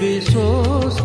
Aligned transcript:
besos 0.00 0.96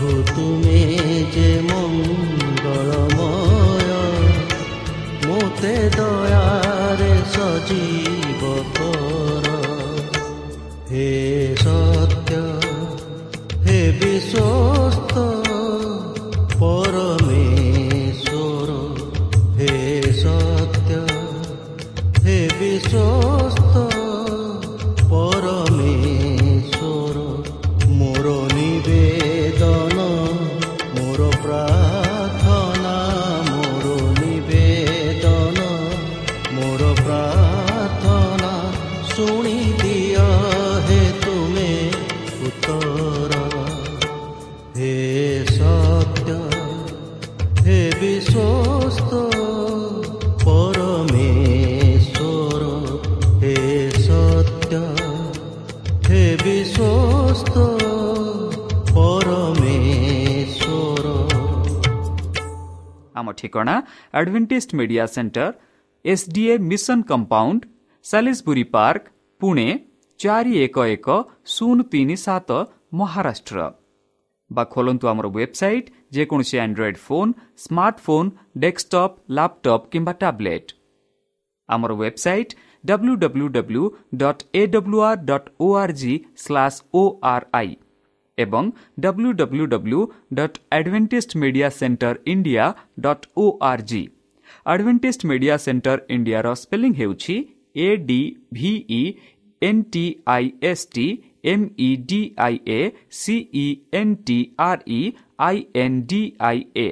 প্ৰভু 0.00 0.18
তুমি 0.28 0.80
যে 1.34 1.48
মংগলময় 1.68 3.14
মোতে 5.24 5.76
দয়াৰে 5.96 7.12
সজীৱ 7.32 7.99
ଆମ 63.18 63.28
ଠିକଣା 63.40 63.74
Adventist 64.14 64.70
Media 64.78 65.04
Center 65.14 65.46
SDA 66.34 66.54
Mission 66.70 66.98
Compound 67.10 67.60
Salisbury 68.04 68.64
Park 68.74 69.04
Pune 69.40 69.66
ଚାରି 70.20 70.52
ଏକ 70.64 70.76
ଏକ 70.94 71.08
ଶୂନ 71.54 71.78
ତିନି 71.92 72.16
ସାତ 72.26 72.50
ମହାରାଷ୍ଟ୍ର 72.94 73.58
ବା 74.50 74.62
ଖୋଲନ୍ତୁ 74.64 75.04
ଆମର 75.12 75.26
ୱେବସାଇଟ୍ 75.36 75.92
ଯେକୌଣସି 76.16 76.56
Android 76.64 76.98
phone 77.06 77.32
smartphone 77.64 78.28
desktop 78.58 79.14
laptop 79.36 79.84
କିମ୍ବା 79.92 80.12
ଟ୍ୟାବ୍ଲେଟ୍ 80.22 80.68
ଆମର 81.68 81.92
website 81.94 82.52
W 82.83 83.15
W 83.15 83.47
W 83.51 83.83
dot 84.17 84.43
A 84.53 84.65
W 84.73 85.01
R 85.07 85.23
dot 85.29 85.49
O 85.59 85.71
R 85.81 85.93
G 86.01 86.13
slash 86.37 86.81
O 86.93 87.03
R 87.29 87.45
I 87.61 87.75
ଏବଂ 88.37 88.71
W 88.99 89.31
W 89.41 89.65
W 89.67 90.01
dot 90.39 90.59
Adventist 90.71 91.39
Media 91.43 91.69
Centre 91.75 92.15
India 92.27 92.65
dot 92.99 93.27
O 93.37 93.45
R 93.69 93.85
G 93.91 94.03
Adventist 94.65 95.29
Media 95.29 95.55
Centre 95.57 95.97
ଇଣ୍ଡିଆର 96.09 96.53
spelling 96.55 96.93
ହେଉଛି 96.99 97.37
A 97.77 97.87
D 98.07 98.19
V E 98.53 98.99
N 99.61 99.81
T 99.93 100.03
I 100.27 100.51
S 100.63 100.85
T 100.95 101.07
M 101.45 101.65
E 101.79 101.89
D 102.09 102.19
I 102.45 102.59
A 102.69 102.79
C E 103.19 103.65
N 103.93 104.15
T 104.27 104.37
R 104.67 104.85
E 104.91 105.01
I 105.47 105.65
N 105.83 105.99
D 106.11 106.21
I 106.49 106.63
A 106.77 106.87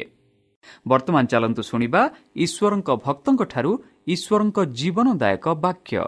ବର୍ତ୍ତମାନ 0.90 1.24
ଚାଲନ୍ତୁ 1.32 1.62
ଶୁଣିବା 1.70 2.02
ଈଶ୍ୱରଙ୍କ 2.44 2.88
ଭକ୍ତଙ୍କଠାରୁ 3.04 3.72
ଈଶ୍ୱରଙ୍କ 4.14 4.58
ଜୀବନଦାୟକ 4.78 5.44
ବାକ୍ୟ। 5.64 6.00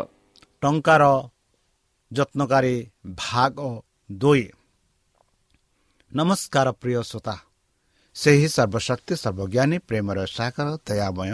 ଟଙ୍କାର 0.62 1.02
ଯତ୍ନକାରୀ 2.10 2.76
ଭାଗ 3.22 3.56
ଦୁଇ। 4.10 4.44
ନମସ୍କାର 6.12 6.68
ପ୍ରିୟ 6.80 7.02
ଶ୍ରୋତା 7.10 7.36
ସେହି 8.16 8.48
ସର୍ବଶକ୍ତି 8.56 9.14
ସର୍ବଜ୍ଞାନୀ 9.22 9.76
ପ୍ରେମର 9.88 10.18
ସାଗର 10.36 10.68
ଦୟାମୟ 10.86 11.32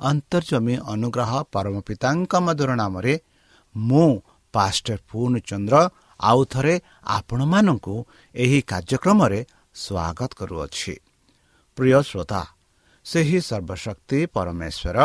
ଅନ୍ତର୍ଜମୀ 0.00 0.74
ଅନୁଗ୍ରହ 0.92 1.30
ପରମ 1.54 1.74
ପିତାଙ୍କ 1.88 2.32
ମଧୁର 2.46 2.70
ନାମରେ 2.74 3.14
ମୁଁ 3.74 4.10
ପାଷ୍ଟର 4.54 4.98
ପୂର୍ଣ୍ଣଚନ୍ଦ୍ର 5.10 5.76
ଆଉ 6.20 6.40
ଥରେ 6.52 6.74
ଆପଣମାନଙ୍କୁ 7.16 7.94
ଏହି 8.34 8.58
କାର୍ଯ୍ୟକ୍ରମରେ 8.70 9.40
ସ୍ୱାଗତ 9.74 10.30
କରୁଅଛି। 10.38 10.94
ପ୍ରିୟ 11.78 11.98
ଶ୍ରୋତା 12.02 12.40
ସେହି 13.06 13.38
ସର୍ବଶକ୍ତି 13.40 14.18
ପରମେଶ୍ୱର 14.34 14.98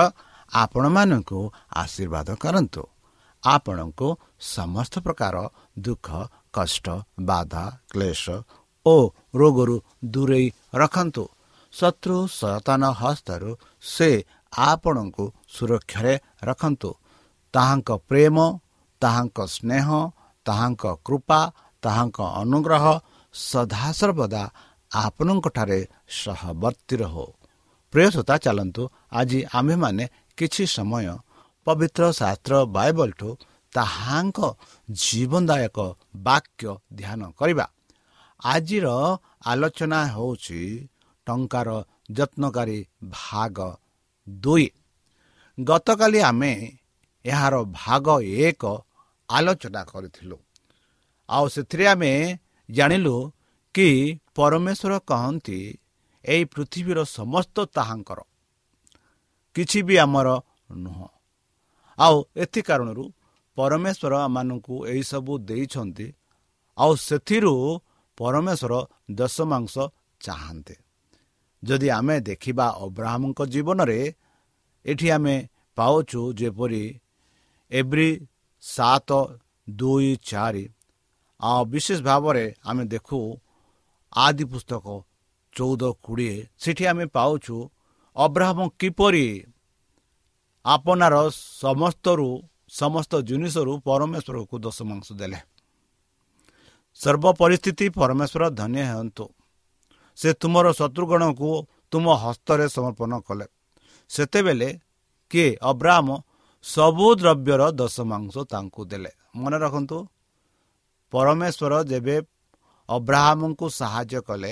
ଆପଣମାନଙ୍କୁ 0.54 1.40
ଆଶୀର୍ବାଦ 1.76 2.28
କରନ୍ତୁ। 2.44 2.84
ଆପଣଙ୍କୁ 3.44 4.08
ସମସ୍ତ 4.54 4.94
ପ୍ରକାର 5.06 5.36
ଦୁଃଖ 5.80 6.08
କଷ୍ଟ 6.54 6.86
ବାଧା 7.20 7.66
କ୍ଲେଶ 7.92 8.24
ଓ 8.86 8.96
ରୋଗରୁ 9.36 9.76
ଦୂରେଇ 10.06 10.48
ରଖନ୍ତୁ। 10.74 11.24
ଶତ୍ରୁ 11.74 12.18
ସୟତାନ 12.40 12.82
ହସ୍ତରୁ 13.02 13.52
ସେ 13.84 14.10
ଆପଣଙ୍କୁ 14.54 15.26
ସୁରକ୍ଷାରେ 15.56 16.14
ରଖନ୍ତୁ। 16.44 16.92
ତାହାଙ୍କ 17.54 17.90
ପ୍ରେମ 18.10 18.38
ତାହାଙ୍କ 19.02 19.38
ସ୍ନେହ 19.56 19.88
ତାହାଙ୍କ 20.46 20.84
କୃପା 21.06 21.42
ତାହାଙ୍କ 21.84 22.20
ଅନୁଗ୍ରହ 22.42 22.86
ସଦାସର୍ବଦା 23.36 24.44
ଆପଣଙ୍କଠାରେ 24.92 25.80
ସହବର୍ତ୍ତୀ 26.22 26.96
ରହୁ। 27.04 27.26
ପ୍ରିୟସତା 27.94 28.36
ଚାଲନ୍ତୁ। 28.38 28.84
ଆଜି 29.12 29.40
ଆମ୍ଭେମାନେ 29.54 30.06
କିଛି 30.38 30.64
ସମୟ 30.68 31.08
ପବିତ୍ର 31.68 32.04
ଶାସ୍ତ୍ର 32.12 32.54
ବାଇବଲଠୁ 32.66 33.30
ତାହାଙ୍କ 33.74 34.40
ଜୀବନଦାୟକ 34.90 35.78
ବାକ୍ୟ 36.24 36.64
ଧ୍ୟାନ 36.96 37.22
କରିବା। 37.40 37.66
ଆଜିର 38.46 38.88
ଆଲୋଚନା 39.46 40.00
ହେଉଛି 40.06 40.60
ଟଙ୍କାର 41.28 41.70
ଯତ୍ନକାରୀ 42.12 42.80
ଭାଗ 43.10 43.58
ଦୁଇ। 44.28 44.68
ଗତକାଲି 45.58 46.20
ଆମେ 46.20 46.54
ଏହାର 47.26 47.56
ଭାଗ 47.72 48.08
ଏକ 48.22 48.64
ଆଲୋଚନା 49.30 49.82
କରିଥିଲୁ। 49.84 50.38
ଆଉ 51.30 51.46
ସେଥିରେ 51.48 51.86
ଆମେ 51.88 52.12
ଜାଣିଲୁ 52.70 53.16
କି 53.76 53.88
ପରମେଶ୍ୱର 54.36 54.94
କହନ୍ତି 55.08 55.60
ଏହି 56.28 56.44
ପୃଥିବୀର 56.46 57.00
ସମସ୍ତ 57.04 57.66
ତାହାଙ୍କର। 57.66 58.20
କିଛି 59.56 59.80
ବି 59.82 59.96
ଆମର 59.98 60.28
ନୁହଁ। 60.72 61.08
ଆଉ 62.00 62.16
ଏଥି 62.36 62.62
କାରଣରୁ 62.62 63.04
ପରମେଶ୍ୱର 63.58 64.14
ଆମମାନଙ୍କୁ 64.18 64.76
ଏହିସବୁ 64.88 65.34
ଦେଇଛନ୍ତି 65.40 66.08
ଆଉ 66.78 66.92
ସେଥିରୁ 66.96 67.54
ପରମେଶ୍ୱର 68.18 68.74
ଦଶ 69.12 69.36
ମାଂସ 69.42 69.76
ଚାହାନ୍ତି। 70.22 70.76
ଯଦି 71.64 71.88
ଆମେ 71.90 72.16
ଦେଖିବା 72.20 72.68
ଅବ୍ରାହ୍ମଙ୍କ 72.86 73.40
ଜୀବନରେ 73.46 74.00
ଏଠି 74.86 75.08
ଆମେ 75.10 75.36
ପାଉଛୁ 75.78 76.22
ଯେପରି 76.34 76.84
ଏଭ୍ରି 77.72 78.10
ସାତ 78.62 79.10
ଦୁଇ 79.70 80.18
ଚାରି। 80.24 80.66
ଆଉ 81.42 81.66
ବିଶେଷ 81.66 82.00
ଭାବରେ 82.02 82.46
ଆମେ 82.66 82.84
ଦେଖୁ 82.86 83.20
ଆଦି 84.14 84.44
ପୁସ୍ତକ 84.44 84.86
ଚଉଦ 85.58 85.84
କୋଡ଼ିଏ 86.06 86.36
ସେଠି 86.64 86.84
ଆମେ 86.92 87.06
ପାଉଛୁ 87.16 87.56
ଅବ୍ରାହ୍ମ 88.16 88.60
କିପରି 88.80 89.28
ଆପଣାର 90.66 91.16
ସମସ୍ତରୁ 91.62 92.28
ସମସ୍ତ 92.80 93.12
ଜିନିଷରୁ 93.30 93.74
ପରମେଶ୍ୱରକୁ 93.88 94.56
ଦଶ 94.66 94.78
ମାଂସ 94.90 95.08
ଦେଲେ। 95.20 95.40
ସର୍ବ 97.00 97.26
ପରିସ୍ଥିତି 97.42 97.86
ପରମେଶ୍ୱର 98.00 98.44
ଧନ୍ୟ 98.60 98.82
ହୁଅନ୍ତୁ। 98.92 99.26
ସେ 100.18 100.30
ତୁମର 100.42 100.66
ଶତ୍ରୁଗଣକୁ 100.80 101.50
ତୁମ 101.92 102.06
ହସ୍ତରେ 102.24 102.66
ସମର୍ପଣ 102.76 103.12
କଲେ। 103.28 103.46
ସେତେବେଳେ 104.10 104.70
କିଏ? 105.32 105.50
ଅବ୍ରାହ୍ମ 105.72 106.10
ସବୁ 106.66 107.08
ଦ୍ରବ୍ୟର 107.22 107.62
ଦଶ 107.80 107.96
ମାଂସ 108.12 108.36
ତାଙ୍କୁ 108.52 108.82
ଦେଲେ। 108.92 109.12
ମନେ 109.36 109.58
ରଖନ୍ତୁ 109.64 109.98
ପରମେଶ୍ୱର 111.14 111.74
ଯେବେ 111.92 112.16
ଅବ୍ରାହ୍ମଙ୍କୁ 112.90 113.66
ସାହାଯ୍ୟ 113.80 114.20
କଲେ 114.28 114.52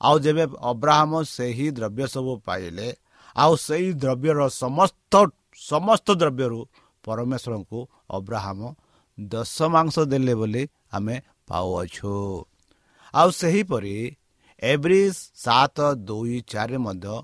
ଆଉ 0.00 0.16
ଯେବେ 0.18 0.44
ଅବ୍ରାହ୍ମ 0.70 1.12
ସେହି 1.36 1.66
ଦ୍ରବ୍ୟ 1.70 2.04
ସବୁ 2.14 2.32
ପାଇଲେ 2.46 2.88
ଆଉ 3.36 3.52
ସେହି 3.66 3.90
ଦ୍ରବ୍ୟର 4.02 4.38
ସମସ୍ତ 4.62 5.12
ସମସ୍ତ 5.60 6.08
ଦ୍ରବ୍ୟରୁ 6.20 6.60
ପରମେଶ୍ୱରଙ୍କୁ 7.04 7.78
ଅବ୍ରାହ୍ମ 8.10 8.60
ଦଶ 9.18 9.56
ମାଂସ 9.74 9.96
ଦେଲେ 10.10 10.34
ବୋଲି 10.34 10.62
ଆମେ 10.92 11.16
ପାଉଅଛୁ। 11.48 12.14
ଆଉ 13.14 13.28
ସେହିପରି 13.30 13.96
ଏଭ୍ରି 14.62 15.00
ସାତ 15.44 15.78
ଦୁଇ 16.08 16.36
ଚାରି 16.50 16.76
ମଧ୍ୟ 16.76 17.14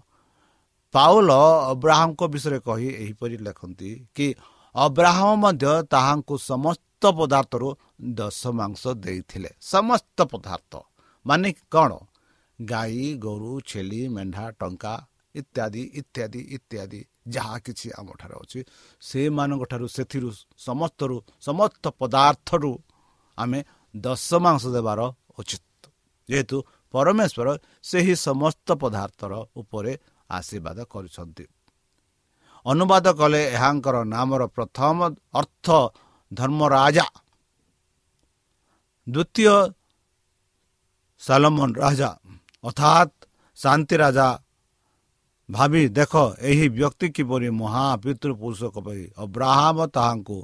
ପାଉଲ 0.95 1.31
ଅବ୍ରାହ୍ମଙ୍କ 1.73 2.23
ବିଷୟରେ 2.25 2.59
କହି 2.61 2.89
ଏହିପରି 3.03 3.37
ଲେଖନ୍ତି 3.47 3.91
କି 4.15 4.27
ଅବ୍ରାହ୍ମ 4.75 5.31
ମଧ୍ୟ 5.45 5.73
ତାହାଙ୍କୁ 5.91 6.35
ସମସ୍ତ 6.51 7.03
ପଦାର୍ଥରୁ 7.19 7.69
ଦଶ 8.15 8.41
ମାଂସ 8.59 8.83
ଦେଇଥିଲେ। 9.05 9.51
ସମସ୍ତ 9.61 10.19
ପଦାର୍ଥ। 10.33 10.73
ମାନେ 11.27 11.49
କ'ଣ? 11.71 11.91
ଗାଈ 12.65 13.15
ଗୋରୁ 13.19 13.61
ଛେଳି 13.61 14.09
ମେଣ୍ଢା 14.09 14.51
ଟଙ୍କା 14.51 15.07
ଇତ୍ୟାଦି 15.35 15.83
ଇତ୍ୟାଦି 15.95 16.41
ଇତ୍ୟାଦି 16.41 17.05
ଯାହା 17.29 17.59
କିଛି 17.59 17.91
ଆମଠାରେ 17.99 18.35
ଅଛି 18.35 18.61
ସେମାନଙ୍କ 19.01 19.63
ଠାରୁ 19.65 19.87
ସେଥିରୁ 19.89 20.29
ସମସ୍ତରୁ 20.59 21.17
ସମସ୍ତ 21.41 21.85
ପଦାର୍ଥରୁ 21.99 22.73
ଆମେ 23.39 23.65
ଦଶ 23.97 24.35
ମାଂସ 24.35 24.65
ଦେବାର 24.67 25.01
ଉଚିତ। 25.39 25.83
ଯେହେତୁ 26.29 26.57
ପରମେଶ୍ୱର 26.93 27.49
ସେହି 27.83 28.15
ସମସ୍ତ 28.17 28.69
ପଦାର୍ଥର 28.73 29.33
ଉପରେ 29.57 29.99
ଆଶୀର୍ବାଦ 30.31 30.79
କରୁଛନ୍ତି। 30.85 31.45
ଅନୁବାଦ 32.67 33.07
କଲେ 33.13 33.41
ଏହାଙ୍କର 33.53 33.97
ନାମର 34.05 34.47
ପ୍ରଥମ 34.47 34.99
ଅର୍ଥ 35.35 35.67
ଧର୍ମରାଜା। 36.33 37.07
ଦ୍ୱିତୀୟ 39.07 39.55
ସାଲମନ 41.19 41.71
ରାଜା। 41.77 42.11
ଅର୍ଥାତ୍ 42.65 43.13
ଶାନ୍ତି 43.59 43.97
ରାଜା 44.03 44.29
ଭାବି 45.49 45.83
ଦେଖ 45.93 46.13
ଏହି 46.43 46.67
ବ୍ୟକ୍ତି 46.71 47.07
କିପରି 47.17 47.49
ମହାପିତୃ 47.55 48.33
ପୁରୁଷ 48.41 48.61
କବି 48.75 49.05
ଅବ୍ରାହମ 49.17 49.79
ତାହାଙ୍କୁ 49.95 50.39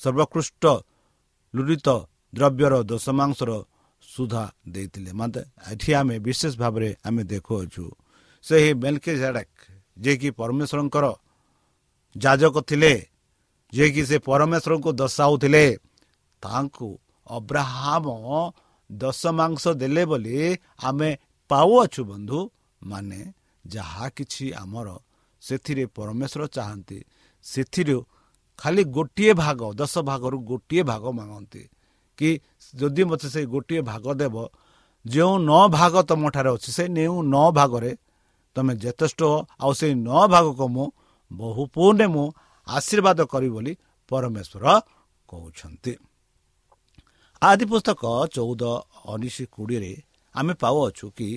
ସର୍ବକୃଷ୍ଟ 0.00 0.64
ଲୁଡ଼ିତ 1.54 1.88
ଦ୍ରବ୍ୟର 2.32 2.74
ଦଶମାଂଶର 2.84 3.50
ସୁଧା 4.02 4.44
ଦେଇଥିଲେ 4.72 5.12
ମୋତେ 5.12 5.42
ଏଠି 5.66 5.90
ଆମେ 5.98 6.16
ବିଶେଷ 6.26 6.52
ଭାବରେ 6.56 6.90
ଆମେ 7.06 7.22
ଦେଖୁଅଛୁ 7.26 7.84
ସେହି 8.44 8.70
ମେଲକି 8.76 9.12
ଝାଡ଼କ 9.22 9.50
ଯିଏକି 9.96 10.28
ପରମେଶ୍ୱରଙ୍କର 10.38 11.06
ଯାଜକ 12.16 12.56
ଥିଲେ 12.68 12.92
ଯିଏକି 13.72 14.02
ସେ 14.08 14.16
ପରମେଶ୍ୱରଙ୍କୁ 14.22 14.90
ଦର୍ଶାଉଥିଲେ 15.00 15.64
ତାଙ୍କୁ 16.42 16.88
ଅବ୍ରାହମ 17.28 18.06
ଦଶ 18.90 19.20
ମାଂସ 19.32 19.64
ଦେଲେ 19.74 20.02
ବୋଲି 20.06 20.36
ଆମେ 20.80 21.10
ପାଉଅଛୁ 21.50 22.02
ବନ୍ଧୁ। 22.10 22.38
ମାନେ 22.82 23.20
ଯାହା 23.64 24.06
କିଛି 24.16 24.44
ଆମର 24.52 24.88
ସେଥିରେ 25.42 25.84
ପରମେଶ୍ୱର 25.96 26.42
ଚାହାନ୍ତି 26.46 26.98
ସେଥିରୁ 27.44 27.98
ଖାଲି 28.58 28.82
ଗୋଟିଏ 28.96 29.32
ଭାଗ 29.34 29.60
ଦଶ 29.74 29.94
ଭାଗରୁ 30.08 30.36
ଗୋଟିଏ 30.50 30.82
ଭାଗ 30.82 31.04
ମାଗନ୍ତି। 31.18 31.62
କି 32.18 32.28
ଯଦି 32.74 33.02
ମୋତେ 33.08 33.28
ସେଇ 33.34 33.46
ଗୋଟିଏ 33.46 33.80
ଭାଗ 33.90 34.04
ଦେବ 34.20 34.36
ଯେଉଁ 35.04 35.34
ନଅ 35.48 35.62
ଭାଗ 35.68 35.94
ତୁମଠାରେ 36.08 36.50
ଅଛି 36.56 36.70
ସେ 36.76 36.84
ନେଉ 36.88 37.14
ନଅ 37.34 37.46
ଭାଗରେ 37.58 37.92
ତୁମେ 38.56 38.72
ଯଥେଷ୍ଟ 38.82 39.20
ଆଉ 39.62 39.72
ସେଇ 39.78 39.94
ନଅ 40.06 40.22
ଭାଗକୁ 40.32 40.66
ମୁଁ 40.74 40.86
ବହୁ 41.30 41.62
ପୁଣ୍ୟ 41.74 42.06
ମୁଁ 42.14 42.26
ଆଶୀର୍ବାଦ 42.66 43.18
କରିବି 43.32 43.54
ବୋଲି 43.56 43.72
ପରମେଶ୍ୱର 44.10 44.64
କହୁଛନ୍ତି। 45.28 45.92
ଆଦି 47.42 47.64
ପୁସ୍ତକ 47.70 48.02
ଚଉଦ 48.34 48.62
ଉଣେଇଶ 49.12 49.36
କୋଡ଼ିଏରେ 49.54 49.92
ଆମେ 50.36 50.52
ପାଉଅଛୁ 50.62 51.06
କି? 51.18 51.30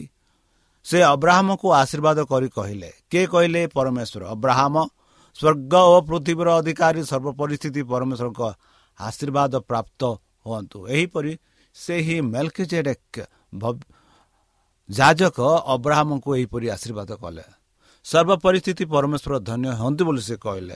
ସେ 0.85 0.97
ଅବ୍ରାହ୍ମକୁ 1.13 1.67
ଆଶୀର୍ବାଦ 1.81 2.19
କରି 2.31 2.49
କହିଲେ 2.49 2.89
କିଏ 3.09 3.25
କହିଲେ 3.33 3.61
ପରମେଶ୍ୱର? 3.77 4.21
ଅବ୍ରାହ୍ମ 4.35 4.75
ସ୍ୱର୍ଗ 5.39 5.73
ଓ 5.93 5.95
ପୃଥିବୀର 6.09 6.49
ଅଧିକାରୀ 6.59 7.01
ସର୍ବ 7.11 7.27
ପରିସ୍ଥିତି 7.41 7.81
ପରମେଶ୍ୱରଙ୍କ 7.91 8.41
ଆଶୀର୍ବାଦ 8.99 9.53
ପ୍ରାପ୍ତ 9.69 10.01
ହୁଅନ୍ତୁ। 10.45 10.77
ଏହିପରି 10.95 11.33
ସେହି 11.75 12.17
ମେଲକି 12.33 12.63
ଯାଜକ 14.89 15.39
ଅବ୍ରାହ୍ମଙ୍କୁ 15.73 16.29
ଏହିପରି 16.37 16.67
ଆଶୀର୍ବାଦ 16.75 17.09
କଲେ। 17.21 17.45
ସର୍ବ 18.05 18.31
ପରିସ୍ଥିତି 18.45 18.83
ପରମେଶ୍ୱର 18.93 19.33
ଧନ୍ୟ 19.49 19.69
ହୁଅନ୍ତୁ 19.79 20.01
ବୋଲି 20.07 20.21
ସେ 20.21 20.35
କହିଲେ। 20.45 20.75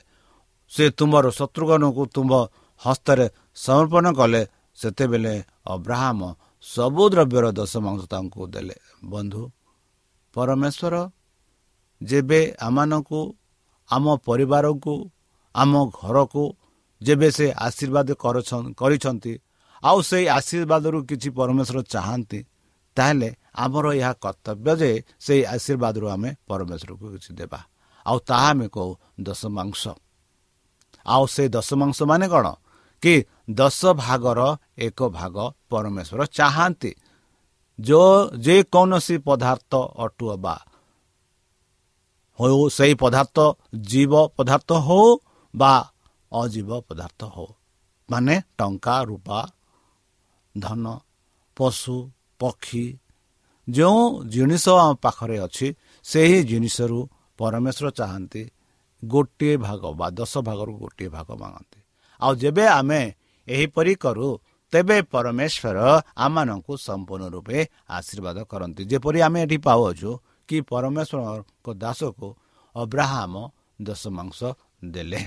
ସେ 0.72 0.84
ତୁମର 0.98 1.26
ଶତ୍ରୁଘ୍ନକୁ 1.40 2.04
ତୁମ 2.16 2.32
ହସ୍ତରେ 2.82 3.28
ସମର୍ପଣ 3.56 4.06
କଲେ। 4.20 4.42
ସେତେବେଳେ 4.78 5.34
ଅବ୍ରାହ୍ମ 5.74 6.22
ସବୁ 6.64 7.04
ଦ୍ରବ୍ୟର 7.10 7.46
ଦଶ 7.52 7.74
ମାଂସ 7.78 8.04
ତାଙ୍କୁ 8.08 8.42
ଦେଲେ। 8.48 8.78
ବନ୍ଧୁ 9.06 9.42
ପରମେଶ୍ୱର 10.36 10.96
ଯେବେ 12.02 12.40
ଆମମାନଙ୍କୁ 12.60 13.20
ଆମ 13.90 14.06
ପରିବାରକୁ 14.26 14.94
ଆମ 15.56 15.74
ଘରକୁ 16.00 16.44
ଯେବେ 17.02 17.30
ସେ 17.32 17.48
ଆଶୀର୍ବାଦ 17.68 18.08
କରିଛନ୍ତି 18.80 19.34
ଆଉ 19.84 19.98
ସେଇ 20.02 20.26
ଆଶୀର୍ବାଦରୁ 20.38 20.98
କିଛି 21.10 21.30
ପରମେଶ୍ୱର 21.30 21.80
ଚାହାନ୍ତି 21.94 22.40
ତାହେଲେ 22.98 23.30
ଆମର 23.56 23.86
ଏହା 23.94 24.12
କର୍ତ୍ତବ୍ୟ 24.24 24.72
ଯେ 24.82 24.92
ସେଇ 25.20 25.42
ଆଶୀର୍ବାଦରୁ 25.46 26.06
ଆମେ 26.16 26.30
ପରମେଶ୍ୱରକୁ 26.48 27.06
କିଛି 27.14 27.32
ଦେବା। 27.40 27.60
ଆଉ 28.06 28.18
ତାହା 28.20 28.50
ଆମେ 28.50 28.68
କହୁ 28.76 28.92
ଦଶ 29.22 29.42
ମାଂସ। 29.58 29.84
ଆଉ 31.06 31.24
ସେ 31.26 31.44
ଦଶ 31.50 31.70
ମାଂସ 31.74 32.00
ମାନେ 32.04 32.28
କ'ଣ? 32.34 32.48
କି 33.04 33.14
ଦଶ 33.52 33.80
ଭାଗର 33.94 34.42
ଏକ 34.78 35.00
ଭାଗ 35.10 35.36
ପରମେଶ୍ୱର 35.70 36.22
ଚାହାନ୍ତି। 36.38 36.92
ଯେକୌଣସି 38.46 39.16
ପଦାର୍ଥ 39.28 39.72
ଅଟୁଅବା 40.04 40.56
ହଉ 42.40 42.62
ସେହି 42.70 42.96
ପଦାର୍ଥ 43.04 43.38
ଜୀବ 43.90 44.14
ପଦାର୍ଥ 44.38 44.70
ହଉ 44.88 45.08
ବା 45.54 45.74
ଅଜୀବ 46.32 46.70
ପଦାର୍ଥ 46.88 47.22
ହଉ। 47.36 47.50
ମାନେ 48.10 48.36
ଟଙ୍କା 48.58 48.96
ରୂପା 49.10 49.40
ଧନ 50.56 50.86
ପଶୁ 51.58 51.98
ପକ୍ଷୀ 52.40 52.86
ଯେଉଁ 53.68 54.02
ଜିନିଷ 54.34 54.66
ଆମ 54.78 54.92
ପାଖରେ 55.04 55.38
ଅଛି 55.46 55.68
ସେହି 56.06 56.40
ଜିନିଷରୁ 56.50 57.00
ପରମେଶ୍ୱର 57.40 57.88
ଚାହାନ୍ତି 58.00 58.44
ଗୋଟିଏ 59.04 59.54
ଭାଗ 59.58 59.82
ବା 60.00 60.08
ଦଶ 60.18 60.34
ଭାଗରୁ 60.48 60.74
ଗୋଟିଏ 60.78 61.10
ଭାଗ 61.10 61.30
ମାଗନ୍ତି। 61.42 61.80
ଆଉ 62.20 62.34
ଯେବେ 62.42 62.66
ଆମେ 62.80 63.02
ଏହିପରି 63.48 63.94
କରୁ 64.04 64.28
ତେବେ 64.74 64.98
ପରମେଶ୍ୱର 65.14 65.78
ଆମମାନଙ୍କୁ 66.26 66.74
ସମ୍ପୂର୍ଣ୍ଣ 66.88 67.26
ରୂପେ 67.36 67.58
ଆଶୀର୍ବାଦ 67.98 68.38
କରନ୍ତି। 68.52 68.82
ଯେପରି 68.92 69.20
ଆମେ 69.28 69.40
ଏଠି 69.46 69.58
ପାଉଅଛୁ 69.68 70.10
କି 70.50 70.58
ପରମେଶ୍ୱରଙ୍କ 70.72 71.68
ଦାସକୁ 71.84 72.28
ଅବ୍ରାହମ 72.76 73.34
ଦଶ 73.88 74.04
ମାଂସ 74.18 74.40
ଦେଲେ। 74.94 75.22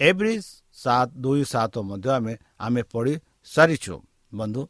ଏଭ୍ରି 0.00 0.34
ସାତ 0.82 1.08
ଦୁଇ 1.22 1.42
ସାତ 1.52 1.74
ମଧ୍ୟ 1.88 2.08
ଆମେ 2.16 2.32
ଆମେ 2.58 2.82
ପଢ଼ି 2.92 3.14
ସାରିଛୁ 3.48 3.94
ବନ୍ଧୁ। 4.34 4.62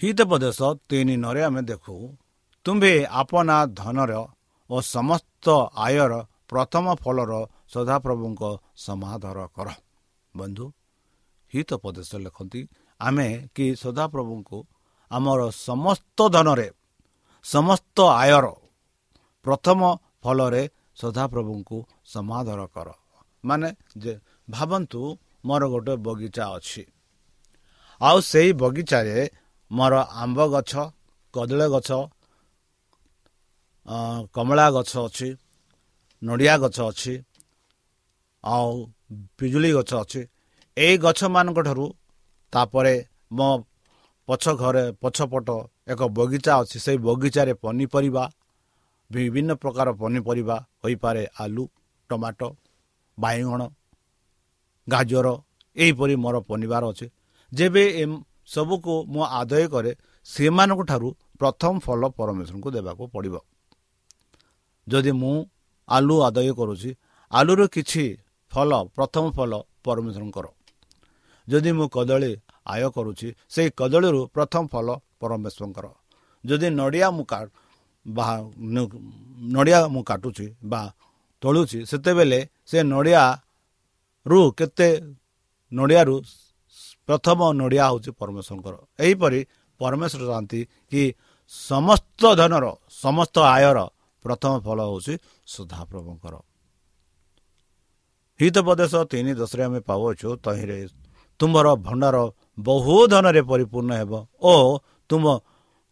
ହିତପଦେଶ 0.00 0.60
ତିନି 0.88 1.16
ନରେ 1.24 1.42
ଆମେ 1.48 1.62
ଦେଖୁ 1.70 1.94
ତୁମ୍ଭେ 2.66 2.92
ଆପଣା 3.20 3.56
ଧନର 3.78 4.12
ଓ 4.70 4.76
ସମସ୍ତ 4.94 5.46
ଆୟର 5.86 6.12
ପ୍ରଥମ 6.50 6.84
ଫଳର 7.02 7.32
ସଦାପ୍ରଭୁଙ୍କ 7.70 8.42
ସମାଧାର 8.78 9.38
କର 9.56 9.68
ବନ୍ଧୁ 10.34 10.64
ହିତପଦେଶ 11.52 12.10
ଲେଖନ୍ତି 12.24 12.60
ଆମେ 13.00 13.28
କି 13.54 13.66
ସଦାପ୍ରଭୁଙ୍କୁ 13.76 14.58
ଆମର 15.10 15.40
ସମସ୍ତ 15.66 16.18
ଧନରେ 16.34 16.68
ସମସ୍ତ 17.44 17.96
ଆୟର 18.16 18.46
ପ୍ରଥମ 19.44 19.80
ଫଳରେ 20.22 20.62
ସଦାପ୍ରଭୁଙ୍କୁ 21.00 21.76
ସମାଧାର 22.06 22.60
କର 22.74 22.88
ମାନେ 23.44 23.68
ଯେ 23.96 24.12
ଭାବନ୍ତୁ 24.48 25.00
ମୋର 25.44 25.62
ଗୋଟେ 25.72 25.94
ବଗିଚା 26.06 26.44
ଅଛି 26.56 26.82
ଆଉ 28.00 28.16
ସେଇ 28.22 28.50
ବଗିଚାରେ 28.62 29.18
ମୋର 29.70 29.94
ଆମ୍ବ 30.22 30.38
ଗଛ 30.54 30.72
କଦଳୀ 31.34 31.66
ଗଛ 31.74 31.90
କମଳା 34.34 34.66
ଗଛ 34.70 34.92
ଅଛି 35.00 35.28
ନଡ଼ିଆ 36.22 36.54
ଗଛ 36.58 36.78
ଅଛି 36.90 37.14
ଆଉ 38.44 38.70
ପିଜୁଳି 39.38 39.70
ଗଛ 39.76 39.90
ଅଛି। 40.02 40.20
ଏଇ 40.76 40.94
ଗଛମାନଙ୍କ 41.04 41.58
ଠାରୁ 41.68 41.86
ତାପରେ 42.52 42.94
ମୋ 43.32 43.50
ପଛ 44.28 44.44
ଘରେ 44.60 44.84
ପଛପଟ 45.02 45.48
ଏକ 45.92 46.00
ବଗିଚା 46.18 46.52
ଅଛି। 46.62 46.76
ସେଇ 46.84 46.98
ବଗିଚାରେ 47.08 47.52
ପନିପରିବା 47.62 48.24
ବିଭିନ୍ନ 49.10 49.50
ପ୍ରକାର 49.62 49.88
ପନିପରିବା 50.00 50.56
ହୋଇପାରେ। 50.82 51.22
ଆଲୁ 51.42 51.64
ଟମାଟୋ 52.10 52.48
ବାଇଗଣ 53.18 53.60
ଗାଜର 54.86 55.28
ଏହିପରି 55.76 56.14
ମୋର 56.24 56.36
ପନିବାର 56.48 56.82
ଅଛି। 56.92 57.06
ଯେବେ 57.52 57.84
ସବୁକୁ 58.54 58.94
ମୁଁ 59.12 59.22
ଆଦାୟ 59.40 59.64
କରେ 59.74 59.92
ସେମାନଙ୍କ 60.26 60.80
ଠାରୁ 60.90 61.08
ପ୍ରଥମ 61.40 61.74
ଫଳ 61.84 62.02
ପରମେଶ୍ୱରଙ୍କୁ 62.18 62.68
ଦେବାକୁ 62.76 63.02
ପଡ଼ିବ। 63.14 63.36
ଯଦି 64.86 65.12
ମୁଁ 65.20 65.36
ଆଲୁ 65.88 66.14
ଆଦାୟ 66.28 66.50
କରୁଛି 66.58 66.90
ଆଲୁର 67.30 67.60
କିଛି 67.74 68.04
ଫଳ 68.58 68.72
ପ୍ରଥମ 68.96 69.24
ଫଳ 69.36 69.52
ପରମେଶ୍ୱରଙ୍କର। 69.84 70.46
ଯଦି 71.48 71.70
ମୁଁ 71.78 71.86
କଦଳୀ 71.96 72.32
ଆୟ 72.72 72.84
କରୁଛି 72.96 73.28
ସେଇ 73.54 73.68
କଦଳୀରୁ 73.80 74.20
ପ୍ରଥମ 74.34 74.62
ଫଳ 74.72 74.88
ପରମେଶ୍ୱରଙ୍କର। 75.20 75.86
ଯଦି 76.44 76.68
ନଡ଼ିଆ 76.80 77.08
ମୁଁ 77.16 77.24
ବା 78.06 78.24
ନଡ଼ିଆ 79.54 79.78
ମୁଁ 79.94 80.02
କାଟୁଛି 80.10 80.46
ବା 80.70 80.80
ତୋଳୁଛି 81.42 81.78
ସେତେବେଳେ 81.90 82.40
ସେ 82.70 82.78
ନଡ଼ିଆରୁ 82.92 84.40
କେତେ 84.58 84.88
ନଡ଼ିଆରୁ 85.72 86.16
ପ୍ରଥମ 87.08 87.38
ନଡ଼ିଆ 87.60 87.84
ହେଉଛି 87.88 88.10
ପରମେଶ୍ୱରଙ୍କର। 88.20 88.74
ଏହିପରି 89.04 89.40
ପରମେଶ୍ୱର 89.80 90.22
ଚାହାନ୍ତି 90.30 90.60
କି 90.90 91.02
ସମସ୍ତ 91.52 92.22
ଧନର 92.40 92.66
ସମସ୍ତ 93.04 93.36
ଆୟର 93.56 93.78
ପ୍ରଥମ 94.24 94.52
ଫଳ 94.66 94.78
ହେଉଛି 94.90 95.14
ସୁଧାପ୍ରଭୁଙ୍କର। 95.52 96.34
ହିତପଦେଶ 98.40 98.94
ତିନି 99.10 99.32
ଦଶରେ 99.34 99.62
ଆମେ 99.66 99.80
ପାଉଛୁ 99.82 100.28
ତହିଁରେ 100.38 100.78
ତୁମର 101.40 101.66
ଭଣ୍ଡାର 101.80 102.16
ବହୁ 102.60 102.94
ଧନରେ 103.10 103.42
ପରିପୂର୍ଣ୍ଣ 103.50 103.92
ହେବ 104.00 104.12
ଓ 104.42 104.52
ତୁମ 105.10 105.24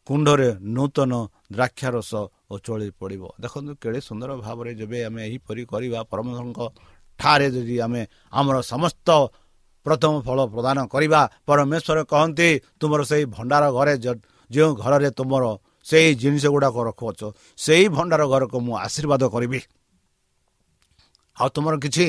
କୁଣ୍ଡରେ 0.07 0.49
ନୂତନ 0.75 1.13
ଦ୍ରାକ୍ଷାରସ 1.51 2.13
ଅଚଳି 2.49 2.89
ପଡ଼ିବ 3.01 3.23
ଦେଖନ୍ତୁ 3.43 3.73
କେଡ଼େ 3.83 4.01
ସୁନ୍ଦର 4.09 4.31
ଭାବରେ 4.39 4.71
ଯେବେ 4.81 4.99
ଆମେ 5.09 5.21
ଏହିପରି 5.29 5.63
କରିବା 5.67 6.01
ପରମେଶ୍ୱରଙ୍କ 6.07 6.61
ଠାରେ 7.19 7.49
ଯଦି 7.55 7.77
ଆମେ 7.87 8.03
ଆମର 8.33 8.57
ସମସ୍ତ 8.65 9.09
ପ୍ରଥମ 9.87 10.13
ଫଳ 10.27 10.39
ପ୍ରଦାନ 10.55 10.79
କରିବା 10.87 11.21
ପରମେଶ୍ୱର 11.47 11.99
କହନ୍ତି 12.13 12.49
ତୁମର 12.79 13.01
ସେଇ 13.11 13.25
ଭଣ୍ଡାର 13.35 13.65
ଘରେ 13.77 13.95
ଯେଉଁ 14.51 14.71
ଘରରେ 14.77 15.11
ତୁମର 15.19 15.45
ସେଇ 15.87 16.09
ଜିନିଷ 16.23 16.45
ଗୁଡ଼ାକ 16.55 16.77
ରଖୁଅଛ 16.89 17.21
ସେଇ 17.59 17.85
ଭଣ୍ଡାର 17.97 18.23
ଘରକୁ 18.33 18.57
ମୁଁ 18.67 18.75
ଆଶୀର୍ବାଦ 18.87 19.23
କରିବି 19.35 19.61
ଆଉ 21.37 21.49
ତୁମର 21.55 21.75
କିଛି 21.85 22.07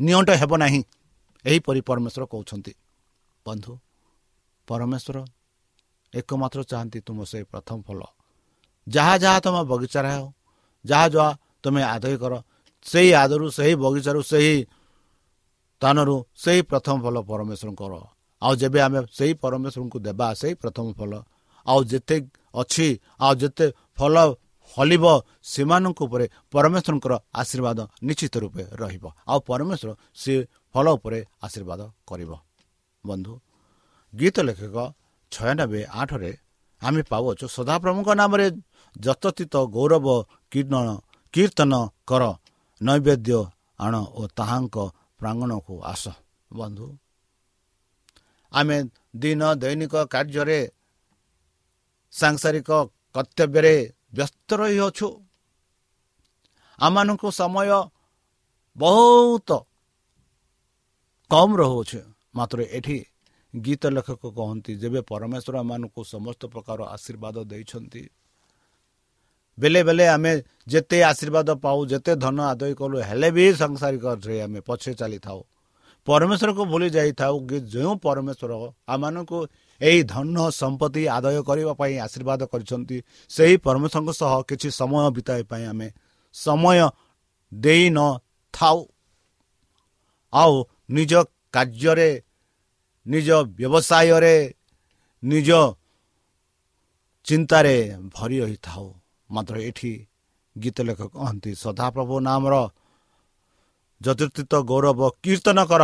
ନିଅଣ୍ଟ 0.00 0.30
ହେବ 0.40 0.52
ନାହିଁ। 0.62 0.80
ଏହିପରି 1.44 1.80
ପରମେଶ୍ୱର 1.88 2.24
କହୁଛନ୍ତି। 2.32 2.72
ବନ୍ଧୁ 3.46 3.72
ପରମେଶ୍ୱର 4.68 5.16
ଏକମାତ୍ର 6.12 6.60
ଚାହାନ୍ତି 6.70 6.98
ତୁମ 7.06 7.18
ସେଇ 7.24 7.44
ପ୍ରଥମ 7.52 7.78
ଫଳ। 7.86 8.00
ଯାହା 8.86 9.14
ଯାହା 9.24 9.38
ତୁମ 9.40 9.56
ବଗିଚାରେ 9.70 10.10
ହେଉ 10.14 10.28
ଯାହା 10.84 11.06
ଯାହା 11.08 11.28
ତୁମେ 11.62 11.82
ଆଦାୟ 11.94 12.16
କର 12.22 12.34
ସେହି 12.86 13.10
ଆଦରୁ 13.12 13.46
ସେହି 13.50 13.74
ବଗିଚାରୁ 13.84 14.20
ସେହି 14.22 14.54
ସ୍ଥାନରୁ 15.82 16.16
ସେହି 16.36 16.60
ପ୍ରଥମ 16.62 16.96
ଫଳ 17.04 17.16
ପରମେଶ୍ୱରଙ୍କର 17.22 17.92
ଆଉ 18.42 18.52
ଯେବେ 18.56 18.80
ଆମେ 18.80 19.00
ସେହି 19.12 19.32
ପରମେଶ୍ୱରଙ୍କୁ 19.42 19.98
ଦେବା 20.00 20.28
ସେହି 20.34 20.54
ପ୍ରଥମ 20.54 20.86
ଫଳ 20.92 21.12
ଆଉ 21.66 21.80
ଯେତେ 21.84 22.16
ଅଛି 22.54 22.88
ଆଉ 23.20 23.32
ଯେତେ 23.34 23.66
ଫଳ 23.96 24.14
ଫଳିବ 24.70 25.04
ସେମାନଙ୍କ 25.52 25.98
ଉପରେ 26.06 26.26
ପରମେଶ୍ୱରଙ୍କର 26.52 27.12
ଆଶୀର୍ବାଦ 27.40 27.78
ନିଶ୍ଚିତ 28.06 28.34
ରୂପେ 28.42 28.62
ରହିବ। 28.82 29.04
ଆଉ 29.30 29.38
ପରମେଶ୍ୱର 29.48 29.90
ସେ 30.22 30.32
ଫଳ 30.74 30.86
ଉପରେ 30.96 31.18
ଆଶୀର୍ବାଦ 31.46 31.80
କରିବ। 32.08 32.30
ବନ୍ଧୁ 33.04 33.32
ଗୀତ 34.12 34.36
ଲେଖକ 34.48 34.76
ଛୟାନବେ 35.32 35.80
ଆଠରେ 36.00 36.32
ଆମେ 36.82 37.00
ପାଉଅଛୁ 37.10 37.46
ସଦାପ୍ରଭୁଙ୍କ 37.56 38.10
ନାମରେ 38.20 38.46
ଯତଚିତ 38.96 39.54
ଗୌରବ 39.74 40.06
କୀର୍ତ୍ତନ 41.34 41.72
କର 42.08 42.22
ନୈବେଦ୍ୟ 42.80 43.40
ଆଣ 43.84 43.94
ଓ 44.18 44.22
ତାହାଙ୍କ 44.38 44.76
ପ୍ରାଙ୍ଗଣକୁ 45.20 45.74
ଆସ। 45.92 46.04
ବନ୍ଧୁ 46.50 46.86
ଆମେ 48.52 48.76
ଦିନ 49.22 49.42
ଦୈନିକ 49.62 49.94
କାର୍ଯ୍ୟରେ 50.12 50.60
ସାଂସାରିକ 52.12 52.70
କର୍ତ୍ତବ୍ୟରେ 53.14 53.74
ବ୍ୟସ୍ତ 54.12 54.48
ରହିଅଛୁ 54.60 55.08
ଆମମାନଙ୍କୁ 56.78 57.28
ସମୟ 57.40 57.70
ବହୁତ 58.76 59.50
କମ୍ 61.30 61.54
ରହୁଅଛି। 61.60 62.00
ମାତ୍ର 62.36 62.58
ଏଠି 62.78 62.98
ଗୀତ 63.54 63.82
ଲେଖକ 63.96 64.22
କହନ୍ତି 64.38 64.72
ଯେବେ 64.82 65.00
ପରମେଶ୍ୱର 65.10 65.54
ଆମମାନଙ୍କୁ 65.62 66.00
ସମସ୍ତ 66.14 66.42
ପ୍ରକାର 66.52 66.78
ଆଶୀର୍ବାଦ 66.94 67.36
ଦେଇଛନ୍ତି 67.50 68.02
ବେଲେ 69.58 69.80
ବେଲେ 69.88 70.04
ଆମେ 70.14 70.32
ଯେତେ 70.72 70.98
ଆଶୀର୍ବାଦ 71.10 71.48
ପାଉ 71.64 71.78
ଯେତେ 71.92 72.12
ଧନ 72.24 72.38
ଆଦାୟ 72.52 72.72
କଲୁ 72.80 72.96
ହେଲେ 73.08 73.28
ବି 73.36 73.44
ସାଂସାରିକରେ 73.60 74.36
ଆମେ 74.46 74.60
ପଛେ 74.68 74.92
ଚାଲିଥାଉ। 75.00 75.40
ପରମେଶ୍ୱରକୁ 76.06 76.62
ଭୁଲି 76.72 76.88
ଯାଇଥାଉ 76.96 77.34
କି 77.48 77.56
ଯେଉଁ 77.72 77.92
ପରମେଶ୍ୱର 78.06 78.52
ଆମମାନଙ୍କୁ 78.88 79.38
ଏହି 79.80 80.00
ଧନ 80.12 80.36
ସମ୍ପତ୍ତି 80.60 81.02
ଆଦାୟ 81.16 81.38
କରିବା 81.48 81.72
ପାଇଁ 81.80 81.94
ଆଶୀର୍ବାଦ 82.06 82.40
କରିଛନ୍ତି। 82.52 82.96
ସେହି 83.30 83.54
ପରମେଶ୍ୱରଙ୍କ 83.66 84.10
ସହ 84.20 84.32
କିଛି 84.48 84.68
ସମୟ 84.70 85.04
ବିତାଇବା 85.16 85.48
ପାଇଁ 85.50 85.64
ଆମେ 85.72 85.88
ସମୟ 86.34 86.78
ଦେଇନଥାଉ 87.52 88.78
ଆଉ 90.32 90.54
ନିଜ 90.96 91.12
କାର୍ଯ୍ୟରେ 91.54 92.10
ନିଜ 93.06 93.28
ବ୍ୟବସାୟରେ 93.58 94.36
ନିଜ 95.22 95.50
ଚିନ୍ତାରେ 97.26 97.76
ଭରି 98.14 98.36
ରହିଥାଉ। 98.40 98.86
ମାତ୍ର 99.30 99.54
ଏଠି 99.68 99.92
ଗୀତ 100.56 100.76
ଲେଖକ 100.88 101.10
କହନ୍ତି 101.14 101.50
ସଦାପ୍ରଭୁ 101.54 102.14
ନାମର 102.28 102.54
ଯତୀର୍ଥିତ 104.00 104.52
ଗୌରବ 104.70 105.00
କୀର୍ତ୍ତନ 105.22 105.58
କର 105.70 105.82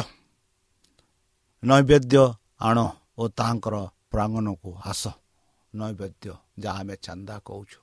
ନୈବେଦ୍ୟ 1.63 2.23
ଆଣ 2.61 2.79
ଓ 3.19 3.23
ତାହାଙ୍କର 3.29 3.77
ପ୍ରାଙ୍ଗଣକୁ 4.11 4.71
ଆସ। 4.85 5.03
ନୈବେଦ୍ୟ 5.75 6.33
ଯାହା 6.59 6.81
ଆମେ 6.81 6.95
ଚାନ୍ଦା 6.97 7.37
କହୁଛୁ। 7.45 7.81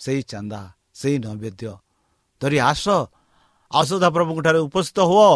ସେଇ 0.00 0.22
ଚାନ୍ଦା 0.22 0.60
ସେଇ 0.94 1.16
ନୈବେଦ୍ୟ 1.18 1.72
ଧରି 2.40 2.58
ଆସ। 2.60 2.86
ଆସଦା 3.70 4.08
ପ୍ରଭୁଙ୍କଠାରେ 4.10 4.58
ଉପସ୍ଥିତ 4.58 4.98
ହୁଅ। 5.00 5.28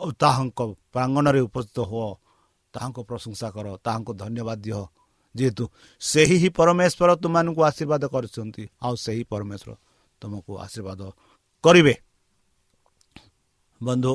ଓ 0.00 0.04
ତାହାଙ୍କ 0.12 0.58
ପ୍ରାଙ୍ଗଣରେ 0.92 1.40
ଉପସ୍ଥିତ 1.40 1.78
ହୁଅ। 1.80 2.08
ତାହାଙ୍କ 2.74 2.98
ପ୍ରଶଂସା 3.08 3.48
କର। 3.50 3.66
ତାହାଙ୍କୁ 3.84 4.12
ଧନ୍ୟବାଦ 4.14 4.58
ଦିଅ। 4.60 4.82
ଯେହେତୁ 5.34 5.64
ସେହି 6.00 6.36
ହିଁ 6.42 6.48
ପରମେଶ୍ୱର 6.48 7.10
ତୁମମାନଙ୍କୁ 7.22 7.60
ଆଶୀର୍ବାଦ 7.62 8.02
କରିଛନ୍ତି 8.06 8.64
ଆଉ 8.82 8.94
ସେହି 8.96 9.22
ପରମେଶ୍ୱର 9.24 9.72
ତୁମକୁ 10.20 10.52
ଆଶୀର୍ବାଦ 10.58 11.00
କରିବେ। 11.64 11.94
ବନ୍ଧୁ 13.80 14.12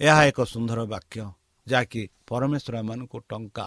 ଏହା 0.00 0.22
ଏକ 0.24 0.38
ସୁନ୍ଦର 0.44 0.80
ବାକ୍ୟ। 0.84 1.37
ଯାହାକି 1.70 2.02
ପରମେଶ୍ୱର 2.28 2.74
ଏମାନଙ୍କୁ 2.82 3.18
ଟଙ୍କା 3.30 3.66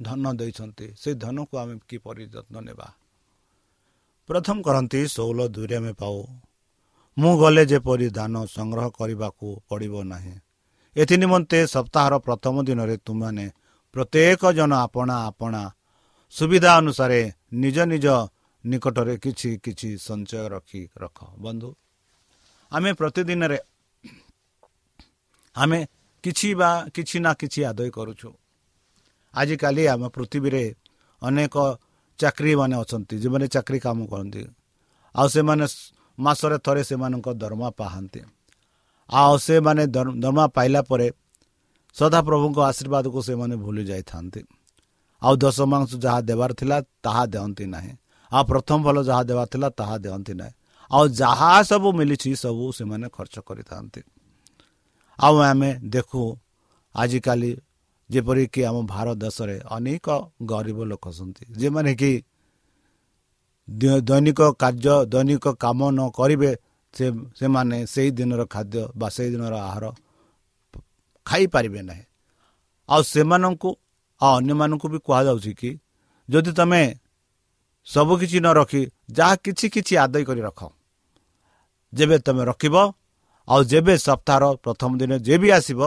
ଧନ 0.00 0.24
ଦେଇଛନ୍ତି 0.38 0.86
ସେ 1.00 1.10
ଧନକୁ 1.22 1.54
ଆମେ 1.62 1.74
କିପରି 1.88 2.24
ଯତ୍ନ 2.34 2.54
ନେବା? 2.66 2.88
ପ୍ରଥମ 4.28 4.56
କରନ୍ତି 4.66 5.00
ଷୋହଳ 5.14 5.38
ଦୁଇରେ 5.54 5.76
ଆମେ 5.80 5.92
ପାଉ। 6.00 6.18
ମୁଁ 7.16 7.32
ଗଲେ 7.42 7.62
ଯେପରି 7.70 8.06
ଦାନ 8.18 8.34
ସଂଗ୍ରହ 8.56 8.86
କରିବାକୁ 8.98 9.46
ପଡ଼ିବ 9.68 9.94
ନାହିଁ। 10.12 10.34
ଏଥି 10.96 11.16
ନିମନ୍ତେ 11.22 11.58
ସପ୍ତାହର 11.74 12.14
ପ୍ରଥମ 12.26 12.54
ଦିନରେ 12.68 12.96
ତୁମମାନେ 13.06 13.46
ପ୍ରତ୍ୟେକ 13.94 14.42
ଜଣ 14.58 14.72
ଆପଣା 14.86 15.16
ଆପଣା 15.28 15.62
ସୁବିଧା 16.34 16.70
ଅନୁସାରେ 16.80 17.20
ନିଜ 17.62 17.78
ନିଜ 17.92 18.06
ନିକଟରେ 18.64 19.14
କିଛି 19.24 19.50
କିଛି 19.64 19.90
ସଞ୍ଚୟ 20.06 20.44
ରଖି 20.54 20.82
ରଖ। 21.02 21.18
ବନ୍ଧୁ 21.38 21.70
ଆମେ 22.72 22.90
ପ୍ରତିଦିନରେ 22.92 23.58
ଆମେ 25.56 25.78
କିଛି 26.24 26.54
ବା 26.54 26.70
କିଛି 26.94 27.16
ନା 27.20 27.32
କିଛି 27.34 27.60
ଆଦାୟ 27.64 27.90
କରୁଛୁ। 27.90 28.28
ଆଜିକାଲି 29.34 29.86
ଆମ 29.86 30.02
ପୃଥିବୀରେ 30.08 30.74
ଅନେକ 31.22 31.54
ଚାକିରିମାନେ 32.18 32.76
ଅଛନ୍ତି 32.76 33.14
ଯେଉଁମାନେ 33.18 33.46
ଚାକିରି 33.48 33.78
କାମ 33.78 33.98
କରନ୍ତି। 34.06 34.42
ଆଉ 35.14 35.26
ସେମାନେ 35.28 35.66
ମାସରେ 36.18 36.58
ଥରେ 36.58 36.82
ସେମାନଙ୍କ 36.84 37.28
ଦରମା 37.32 37.70
ପାଆନ୍ତି। 37.70 38.20
ଆଉ 39.10 39.34
ସେମାନେ 39.38 39.86
ଦରମା 39.86 40.46
ପାଇଲା 40.46 40.82
ପରେ 40.82 41.06
ସଦାପ୍ରଭୁଙ୍କ 41.96 42.58
ଆଶୀର୍ବାଦକୁ 42.60 43.18
ସେମାନେ 43.22 43.56
ଭୁଲି 43.56 43.84
ଯାଇଥାନ୍ତି। 43.84 44.40
ଆଉ 45.22 45.36
ଦଶ 45.36 45.58
ମାଂସ 45.60 45.90
ଯାହା 45.96 46.20
ଦେବାର 46.20 46.50
ଥିଲା 46.52 46.76
ତାହା 47.02 47.26
ଦିଅନ୍ତି 47.26 47.64
ନାହିଁ। 47.66 47.92
ଆଉ 48.32 48.44
ପ୍ରଥମ 48.44 48.78
ଭଲ 48.82 48.96
ଯାହା 49.02 49.22
ଦେବାର 49.22 49.46
ଥିଲା 49.46 49.68
ତାହା 49.70 49.96
ଦିଅନ୍ତି 49.98 50.34
ନାହିଁ। 50.34 50.54
ଆଉ 50.90 51.04
ଯାହା 51.08 51.50
ସବୁ 51.62 51.88
ମିଳିଛି 51.92 52.30
ସବୁ 52.36 52.64
ସେମାନେ 52.72 53.06
ଖର୍ଚ୍ଚ 53.08 53.36
କରିଥାନ୍ତି। 53.46 54.00
ଆଉ 55.20 55.34
ଆମେ 55.42 55.70
ଦେଖୁ 55.88 56.22
ଆଜିକାଲି 56.94 57.50
ଯେପରିକି 58.10 58.60
ଆମ 58.64 58.76
ଭାରତ 58.86 59.16
ଦେଶରେ 59.18 59.56
ଅନେକ 59.70 60.06
ଗରିବ 60.50 60.78
ଲୋକ 60.90 61.04
ଅଛନ୍ତି 61.10 61.42
ଯେଉଁମାନେ 61.58 61.92
କି 61.94 62.12
ଦୈନିକ 64.08 64.40
କାର୍ଯ୍ୟ 64.62 64.94
ଦୈନିକ 65.06 65.46
କାମ 65.56 65.80
ନ 65.90 66.00
କରିବେ 66.10 66.50
ସେ 66.94 67.06
ସେମାନେ 67.38 67.76
ସେଇ 67.86 68.10
ଦିନର 68.10 68.42
ଖାଦ୍ୟ 68.44 68.82
ବା 68.98 69.08
ସେଇ 69.08 69.28
ଦିନର 69.30 69.54
ଆହାର 69.68 69.84
ଖାଇପାରିବେ 71.26 71.80
ନାହିଁ। 71.82 72.04
ଆଉ 72.88 73.02
ସେମାନଙ୍କୁ 73.04 73.70
ଆଉ 74.20 74.32
ଅନ୍ୟମାନଙ୍କୁ 74.38 74.86
ବି 74.92 74.98
କୁହାଯାଉଛି 75.06 75.52
କି 75.54 75.70
ଯଦି 76.28 76.50
ତୁମେ 76.52 76.82
ସବୁକିଛି 77.86 78.38
ନ 78.40 78.48
ରଖି 78.52 78.82
ଯାହା 79.10 79.34
କିଛି 79.44 79.66
କିଛି 79.74 79.94
ଆଦାୟ 80.04 80.22
କରି 80.24 80.40
ରଖ 80.40 80.60
ଯେବେ 81.92 82.16
ତୁମେ 82.26 82.42
ରଖିବ 82.44 82.76
ଆଉ 83.48 83.60
ଯେବେ 83.64 83.94
ସପ୍ତାହର 84.06 84.44
ପ୍ରଥମ 84.64 84.90
ଦିନ 85.00 85.12
ଯେ 85.26 85.36
ବି 85.42 85.48
ଆସିବ 85.58 85.80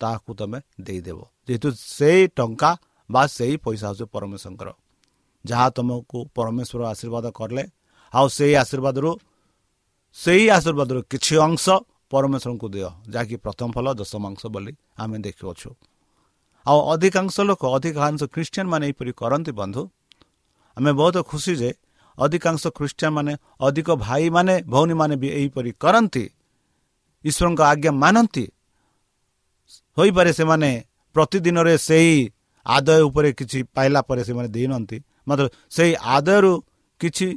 ତାହାକୁ 0.00 0.30
ତୁମେ 0.38 0.58
ଦେଇଦେବ। 0.86 1.18
ଯେହେତୁ 1.46 1.68
ସେଇ 1.96 2.22
ଟଙ୍କା 2.38 2.70
ବା 3.10 3.22
ସେଇ 3.36 3.54
ପଇସା 3.64 3.86
ହେଉଛି 3.90 4.04
ପରମେଶ୍ୱରଙ୍କର। 4.14 4.68
ଯାହା 5.44 5.66
ତୁମକୁ 5.76 6.18
ପରମେଶ୍ୱର 6.36 6.80
ଆଶୀର୍ବାଦ 6.92 7.26
କଲେ 7.38 7.64
ଆଉ 8.14 8.26
ସେଇ 8.28 8.54
ଆଶୀର୍ବାଦରୁ 8.62 9.10
ସେଇ 10.16 10.44
ଆଶୀର୍ବାଦରୁ 10.56 11.00
କିଛି 11.12 11.34
ଅଂଶ 11.46 11.64
ପରମେଶ୍ୱରଙ୍କୁ 12.12 12.66
ଦିଅ 12.74 12.88
ଯାହାକି 13.12 13.36
ପ୍ରଥମ 13.44 13.68
ଫଲ 13.76 13.86
ଦଶମାଂଶ 14.00 14.40
ବୋଲି 14.54 14.72
ଆମେ 15.02 15.16
ଦେଖିଅଛୁ। 15.26 15.70
ଆଉ 16.66 16.78
ଅଧିକାଂଶ 16.92 17.34
ଲୋକ 17.48 17.62
ଅଧିକାଂଶ 17.76 18.20
ଖ୍ରୀଷ୍ଟିଆନ 18.34 18.66
ମାନେ 18.72 18.84
ଏହିପରି 18.86 19.12
କରନ୍ତି 19.20 19.52
ବନ୍ଧୁ। 19.60 19.82
ଆମେ 20.76 20.90
ବହୁତ 20.92 21.16
ଖୁସି 21.30 21.52
ଯେ 21.62 21.70
ଅଧିକାଂଶ 22.18 22.62
ଖ୍ରୀଷ୍ଟିଆନ 22.78 23.12
ମାନେ 23.18 23.32
ଅଧିକ 23.60 23.88
ଭାଇମାନେ 24.06 24.54
ଭଉଣୀମାନେ 24.72 25.14
ବି 25.22 25.28
ଏହିପରି 25.38 25.70
କରନ୍ତି। 25.82 26.24
ଈଶ୍ୱରଙ୍କ 27.28 27.60
ଆଜ୍ଞା 27.72 27.92
ମାନନ୍ତି। 28.02 28.44
ହୋଇପାରେ 29.96 30.30
ସେମାନେ 30.38 30.70
ପ୍ରତିଦିନରେ 31.14 31.74
ସେହି 31.88 32.16
ଆଦାୟ 32.66 33.00
ଉପରେ 33.08 33.30
କିଛି 33.38 33.58
ପାଇଲା 33.74 34.00
ପରେ 34.08 34.22
ସେମାନେ 34.28 34.48
ଦେଇନାହାନ୍ତି 34.56 34.96
ମାତ୍ର 35.28 35.44
ସେହି 35.76 35.92
ଆଦାୟରୁ 36.16 36.52
କିଛି 37.00 37.28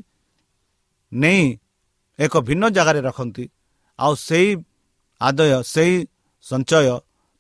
ନେଇ 1.12 1.44
ଏକ 2.20 2.34
ଭିନ୍ନ 2.48 2.64
ଜାଗାରେ 2.78 3.00
ରଖନ୍ତି। 3.02 3.46
ଆଉ 4.00 4.14
ସେହି 4.28 4.50
ଆଦାୟ 5.22 5.52
ସେହି 5.74 5.96
ସଞ୍ଚୟ 6.46 6.86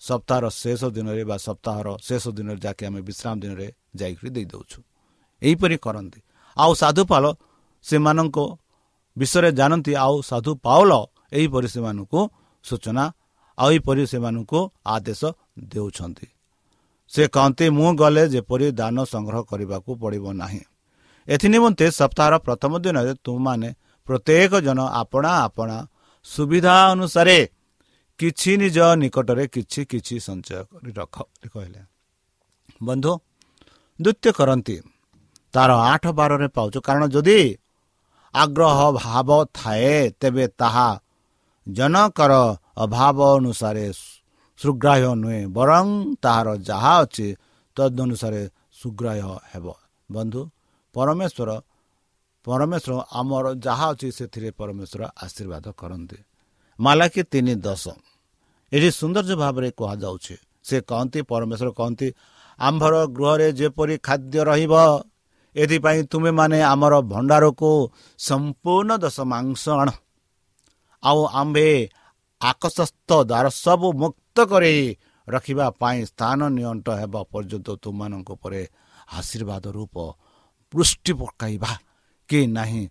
ସପ୍ତାହର 0.01 0.45
ଶେଷ 0.61 0.81
ଦିନରେ 0.95 1.23
ବା 1.29 1.35
ସପ୍ତାହର 1.47 1.87
ଶେଷ 2.07 2.23
ଦିନରେ 2.37 2.59
ଯାହାକି 2.65 2.83
ଆମେ 2.89 2.99
ବିଶ୍ରାମ 3.09 3.35
ଦିନରେ 3.43 3.67
ଯାଇକରି 3.99 4.29
ଦେଇଦେଉଛୁ। 4.35 4.79
ଏହିପରି 5.41 5.75
କରନ୍ତି। 5.85 6.19
ଆଉ 6.57 6.71
ସାଧୁପାଲ 6.81 7.25
ସେମାନଙ୍କ 7.85 8.37
ବିଷୟରେ 9.17 9.49
ଜାଣନ୍ତି। 9.59 9.91
ଆଉ 10.05 10.15
ସାଧୁ 10.29 10.51
ପାଉଲ 10.65 10.91
ଏହିପରି 11.37 11.67
ସେମାନଙ୍କୁ 11.75 12.19
ସୂଚନା 12.63 13.03
ଆଉ 13.57 13.69
ଏହିପରି 13.71 14.03
ସେମାନଙ୍କୁ 14.11 14.59
ଆଦେଶ 14.85 15.21
ଦେଉଛନ୍ତି। 15.71 16.27
ସେ 17.11 17.23
କହନ୍ତି 17.27 17.65
ମୁଁ 17.69 17.89
ଗଲେ 18.01 18.23
ଯେପରି 18.33 18.67
ଦାନ 18.71 18.97
ସଂଗ୍ରହ 19.03 19.41
କରିବାକୁ 19.51 19.89
ପଡ଼ିବ 20.01 20.25
ନାହିଁ। 20.33 20.63
ଏଥିନିମନ୍ତେ 21.27 21.85
ସପ୍ତାହର 21.91 22.33
ପ୍ରଥମ 22.47 22.71
ଦିନରେ 22.83 23.13
ତୁମମାନେ 23.25 23.69
ପ୍ରତ୍ୟେକ 24.07 24.51
ଜଣ 24.67 24.79
ଆପଣା 25.01 25.31
ଆପଣା 25.45 25.77
ସୁବିଧା 26.25 26.75
ଅନୁସାରେ 26.93 27.37
କିଛି 28.19 28.51
ନିଜ 28.61 28.77
ନିକଟରେ 29.01 29.45
କିଛି 29.47 29.81
କିଛି 29.91 30.15
ସଞ୍ଚୟ 30.27 30.61
କରି 30.71 30.91
ରଖ 30.99 31.15
କହିଲେ। 31.53 31.81
ବନ୍ଧୁ 32.83 33.11
ନୃତ୍ୟ 33.99 34.29
କରନ୍ତି 34.37 34.75
ତାର 35.53 35.69
ଆଠ 35.91 36.03
ବାରରେ 36.17 36.47
ପାଉଛୁ। 36.47 36.79
କାରଣ 36.87 37.03
ଯଦି 37.15 37.39
ଆଗ୍ରହ 38.33 38.79
ଭାବ 39.01 39.29
ଥାଏ 39.57 39.93
ତେବେ 40.19 40.45
ତାହା 40.61 40.89
ଜନକର 41.67 42.33
ଅଭାବ 42.83 43.17
ଅନୁସାରେ 43.37 43.85
ସୁଗ୍ରାହ୍ୟ 44.59 45.11
ନୁହେଁ 45.21 45.41
ବରଂ 45.57 45.87
ତାହାର 46.23 46.47
ଯାହା 46.69 46.93
ଅଛି 47.03 47.27
ତଦନୁସାରେ 47.77 48.41
ସୁଗ୍ରାହ୍ୟ 48.81 49.33
ହେବ। 49.51 49.65
ବନ୍ଧୁ 50.09 50.41
ପରମେଶ୍ୱର 50.95 51.49
ପରମେଶ୍ୱର 52.45 52.93
ଆମର 53.19 53.45
ଯାହା 53.65 53.85
ଅଛି 53.93 54.07
ସେଥିରେ 54.17 54.49
ପରମେଶ୍ୱର 54.59 55.01
ଆଶୀର୍ବାଦ 55.23 55.65
କରନ୍ତି। 55.81 56.19
ମାଲାକି 56.79 57.21
ତିନି 57.31 57.53
ଦଶ। 57.65 57.83
ଏଠି 58.71 58.89
ସୌନ୍ଦର୍ଯ୍ୟ 58.99 59.35
ଭାବରେ 59.43 59.69
କୁହାଯାଉଛି। 59.79 60.35
ସେ 60.67 60.77
କହନ୍ତି 60.89 61.19
ପରମେଶ୍ୱର 61.31 61.69
କହନ୍ତି 61.79 62.07
ଆମ୍ଭର 62.59 62.93
ଗୃହରେ 63.17 63.47
ଯେପରି 63.59 63.95
ଖାଦ୍ୟ 64.07 64.39
ରହିବ 64.49 64.73
ଏଥିପାଇଁ 65.55 66.01
ତୁମେମାନେ 66.11 66.59
ଆମର 66.73 66.93
ଭଣ୍ଡାରକୁ 67.11 67.71
ସମ୍ପୂର୍ଣ୍ଣ 68.19 68.91
ଦଶ 69.03 69.17
ମାଂସ 69.33 69.63
ଆଣ। 69.81 69.89
ଆଉ 71.03 71.19
ଆମ୍ଭେ 71.25 71.89
ଆକାଶସ୍ଥ 72.41 73.09
ଦ୍ୱାର 73.23 73.45
ସବୁ 73.49 73.87
ମୁକ୍ତ 73.93 74.37
କରି 74.45 74.75
ରଖିବା 75.27 75.65
ପାଇଁ 75.79 75.99
ସ୍ଥାନ 76.05 76.39
ନିଅଣ୍ଟ 76.49 76.87
ହେବା 76.89 77.21
ପର୍ଯ୍ୟନ୍ତ 77.31 77.67
ତୁମମାନଙ୍କ 77.83 78.29
ଉପରେ 78.31 78.61
ଆଶୀର୍ବାଦ 79.13 79.65
ରୂପ 79.67 79.95
ପୃଷ୍ଟି 80.73 81.13
ପକାଇବା। 81.13 81.71
କି 82.29 82.39
ନାହିଁ? 82.47 82.83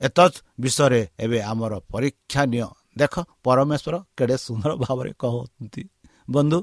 ଏତତ୍ 0.00 0.36
ବିଷୟରେ 0.60 1.00
ଏବେ 1.20 1.38
ଆମର 1.42 1.72
ପରୀକ୍ଷା 1.92 2.42
ନିଅ। 2.44 2.68
ଦେଖ 2.98 3.14
ପରମେଶ୍ୱର 3.44 3.94
କେଡ଼େ 4.16 4.36
ସୁନ୍ଦର 4.36 4.70
ଭାବରେ 4.74 5.12
କହନ୍ତି। 5.18 5.82
ବନ୍ଧୁ 6.30 6.58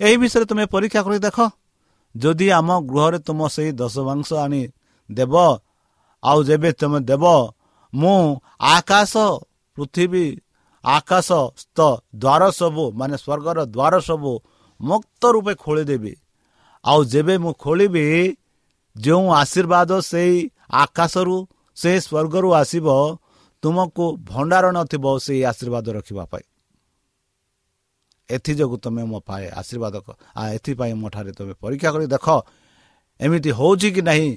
ଏହି 0.00 0.16
ବିଷୟରେ 0.16 0.44
ତୁମେ 0.44 0.64
ପରୀକ୍ଷା 0.66 1.00
କରି 1.02 1.18
ଦେଖ। 1.18 1.38
ଯଦି 2.14 2.46
ଆମ 2.50 2.68
ଗୃହରେ 2.80 3.18
ତୁମ 3.18 3.40
ସେଇ 3.48 3.70
ଦଶ 3.72 3.94
ମାଂସ 3.98 4.28
ଆଣି 4.34 4.62
ଦେବ 5.12 5.34
ଆଉ 6.22 6.38
ଯେବେ 6.44 6.70
ତୁମେ 6.72 7.00
ଦେବ 7.00 7.24
ମୁଁ 7.94 8.40
ଆକାଶ 8.60 9.12
ପୃଥିବୀ 9.76 10.26
ଆକାଶ 10.84 11.28
ସ୍ଥ 11.62 11.78
ଦ୍ୱାର 12.22 12.42
ସବୁ 12.58 12.84
ମାନେ 12.98 13.16
ସ୍ୱର୍ଗର 13.24 13.58
ଦ୍ୱାର 13.74 13.94
ସବୁ 14.08 14.32
ମୁକ୍ତ 14.80 15.22
ରୂପେ 15.34 15.54
ଖୋଳିଦେବି। 15.64 16.12
ଆଉ 16.84 17.00
ଯେବେ 17.12 17.34
ମୁଁ 17.44 17.52
ଖୋଳିବି 17.64 18.04
ଯେଉଁ 18.96 19.26
ଆଶୀର୍ବାଦ 19.42 19.90
ସେଇ 20.10 20.34
ଆକାଶରୁ 20.82 21.36
ସେ 21.76 21.92
ସ୍ୱର୍ଗରୁ 22.06 22.48
ଆସିବ 22.60 22.86
ତୁମକୁ 23.62 24.04
ଭଣ୍ଡାର 24.30 24.64
ନଥିବ 24.76 25.04
ସେଇ 25.26 25.40
ଆଶୀର୍ବାଦ 25.50 25.86
ରଖିବା 25.96 26.24
ପାଇଁ। 26.32 26.44
ଏଥିଯୋଗୁଁ 28.28 28.78
ତୁମେ 28.84 29.02
ମୋ 29.10 29.18
ପାଏ 29.28 29.44
ଆଶୀର୍ବାଦ 29.60 29.94
ଏଥିପାଇଁ 30.56 30.94
ମୋ 31.00 31.08
ଠାରେ 31.14 31.32
ତୁମେ 31.38 31.54
ପରୀକ୍ଷା 31.62 31.88
କରି 31.94 32.06
ଦେଖ 32.14 32.26
ଏମିତି 33.20 33.50
ହେଉଛି 33.58 33.88
କି 33.94 34.02
ନାହିଁ? 34.08 34.30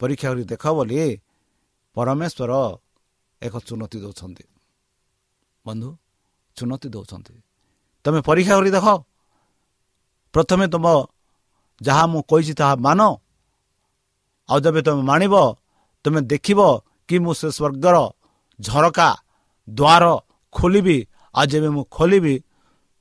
ପରୀକ୍ଷା 0.00 0.28
କରି 0.32 0.44
ଦେଖ 0.52 0.64
ବୋଲି 0.76 0.98
ପରମେଶ୍ୱର 1.96 2.52
ଏକ 3.42 3.54
ଚୁନୌତି 3.68 3.98
ଦେଉଛନ୍ତି। 4.04 4.44
ବନ୍ଧୁ 5.66 5.88
ଚୁନୌତି 6.56 6.88
ଦେଉଛନ୍ତି। 6.94 7.34
ତୁମେ 8.04 8.20
ପରୀକ୍ଷା 8.28 8.54
କରି 8.58 8.70
ଦେଖ। 8.76 8.86
ପ୍ରଥମେ 10.34 10.64
ତୁମ 10.66 10.86
ଯାହା 11.80 12.04
ମୁଁ 12.06 12.20
କହିଛି 12.30 12.52
ତାହା 12.60 12.74
ମାନ। 12.76 13.00
ଆଉ 14.48 14.58
ଯେବେ 14.64 14.80
ତୁମେ 14.86 15.02
ମାଣିବ 15.02 15.34
ତୁମେ 16.04 16.20
ଦେଖିବ 16.32 16.60
କି 17.08 17.16
ମୁଁ 17.24 17.32
ସେ 17.40 17.48
ସ୍ୱର୍ଗର 17.50 17.96
ଝରକା 18.60 19.08
ଦ୍ୱାର 19.68 20.04
ଖୋଲିବି। 20.54 20.98
ଆଉ 21.34 21.44
ଯେବେ 21.50 21.68
ମୁଁ 21.76 21.84
ଖୋଲିବି 21.90 22.34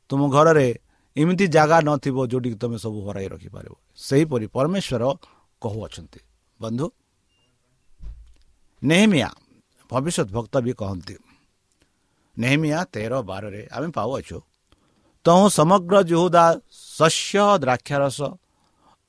ତୁମ 0.10 0.22
ଘରରେ 0.36 0.68
ଏମିତି 1.16 1.46
ଜାଗା 1.56 1.78
ନଥିବ 1.88 2.18
ଯେଉଁଠିକି 2.32 2.58
ତୁମେ 2.62 2.78
ସବୁ 2.84 3.00
ହରାଇ 3.08 3.28
ରଖିପାରିବ। 3.34 3.74
ସେହିପରି 3.98 4.46
ପରମେଶ୍ୱର 4.56 5.04
କହୁଅଛନ୍ତି। 5.62 6.20
ବନ୍ଧୁ 6.60 6.86
ନେହମିଆ 8.82 9.30
ଭବିଷ୍ୟତ 9.92 10.28
ଭକ୍ତ 10.36 10.56
ବି 10.66 10.72
କହନ୍ତି 10.82 11.16
ନେହମିଆ 12.38 12.80
ତେର 12.94 13.14
ବାରରେ 13.24 13.62
ଆମେ 13.76 13.88
ପାଉଅଛୁ 13.98 14.38
ତହୁଁ 15.26 15.46
ସମଗ୍ର 15.50 15.96
ଜୁହୁଦା 16.10 16.46
ଶସ୍ୟ 16.98 17.44
ଦ୍ରାକ୍ଷାରସ 17.64 18.20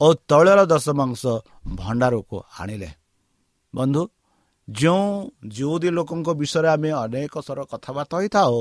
ଓ 0.00 0.06
ତୈଳର 0.30 0.60
ଦଶ 0.66 0.86
ମାଂସ 1.00 1.22
ଭଣ୍ଡାରକୁ 1.78 2.36
ଆଣିଲେ 2.60 2.90
ବନ୍ଧୁ 3.74 4.02
ଯେଉଁ 4.68 5.08
ଯେଉଁଦି 5.54 5.88
ଲୋକଙ୍କ 5.96 6.28
ବିଷୟରେ 6.34 6.68
ଆମେ 6.74 6.90
ଅନେକ 7.02 7.34
ଥର 7.46 7.58
କଥାବାର୍ତ୍ତା 7.70 8.16
ହୋଇଥାଉ 8.16 8.54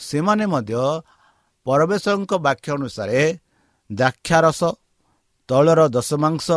ସେମାନେ 0.00 0.44
ମଧ୍ୟ 0.46 0.74
ପରମେଶ୍ୱରଙ୍କ 1.66 2.32
ବାକ୍ୟ 2.38 2.68
ଅନୁସାରେ 2.76 3.20
ଦ୍ରାକ୍ଷାରସ 3.90 4.60
ତୈଳର 5.48 5.80
ଦଶ 5.88 6.10
ମାଂସ 6.22 6.48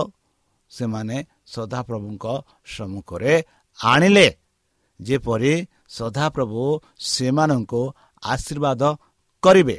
ସେମାନେ 0.71 1.17
ସଦାପ୍ରଭୁଙ୍କ 1.53 2.25
ସମ୍ମୁଖରେ 2.67 3.33
ଆଣିଲେ 3.79 4.27
ଯେପରି 4.99 5.53
ସଦାପ୍ରଭୁ 5.91 6.63
ସେମାନଙ୍କୁ 7.11 7.81
ଆଶୀର୍ବାଦ 8.23 8.81
କରିବେ। 9.43 9.77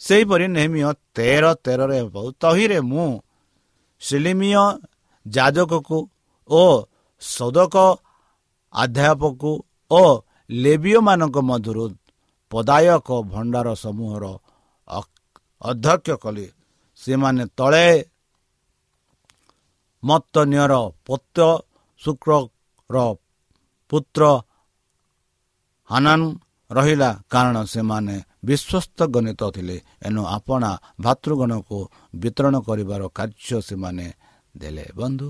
ସେହିପରି 0.00 0.46
ନେହମିୟ 0.56 0.90
ତେର 1.16 1.44
ତେରରେ 1.64 2.00
ତହିଁରେ 2.42 2.78
ମୁଁ 2.90 3.08
ସିଲିମିୟ 4.02 4.64
ଯାଜକକୁ 5.26 5.98
ଓ 6.50 6.64
ସଦକ 7.22 7.74
ଅଧ୍ୟାପକ 8.74 9.42
ଓ 9.90 10.02
ଲେବିୟମାନଙ୍କ 10.50 11.36
ମଧ୍ୟରୁ 11.50 11.84
ପଦାୟକ 12.52 13.08
ଭଣ୍ଡାର 13.32 13.68
ସମୂହର 13.84 14.24
ଅଧ୍ୟକ୍ଷ 15.62 16.08
କଲେ। 16.22 16.46
ସେମାନେ 17.02 17.44
ତଳେ 17.58 17.88
ମତନ୍ୟର 20.02 20.72
ପତ୍ର 21.06 21.40
ଶୁକ୍ରର 22.02 22.96
ପୁତ୍ର 23.90 24.22
ହାନାନ 25.92 26.20
ରହିଲା 26.70 27.10
କାରଣ 27.32 27.56
ସେମାନେ 27.74 28.16
ବିଶ୍ୱସ୍ତ 28.48 28.98
ଗଣିତ 29.14 29.42
ଥିଲେ। 29.54 29.76
ଏଣୁ 30.06 30.22
ଆପଣା 30.36 30.70
ଭାତୃଗଣକୁ 31.04 31.78
ବିତରଣ 32.22 32.54
କରିବାର 32.68 33.02
କାର୍ଯ୍ୟ 33.18 33.58
ସେମାନେ 33.68 34.06
ଦେଲେ। 34.54 34.86
ବନ୍ଧୁ 34.98 35.28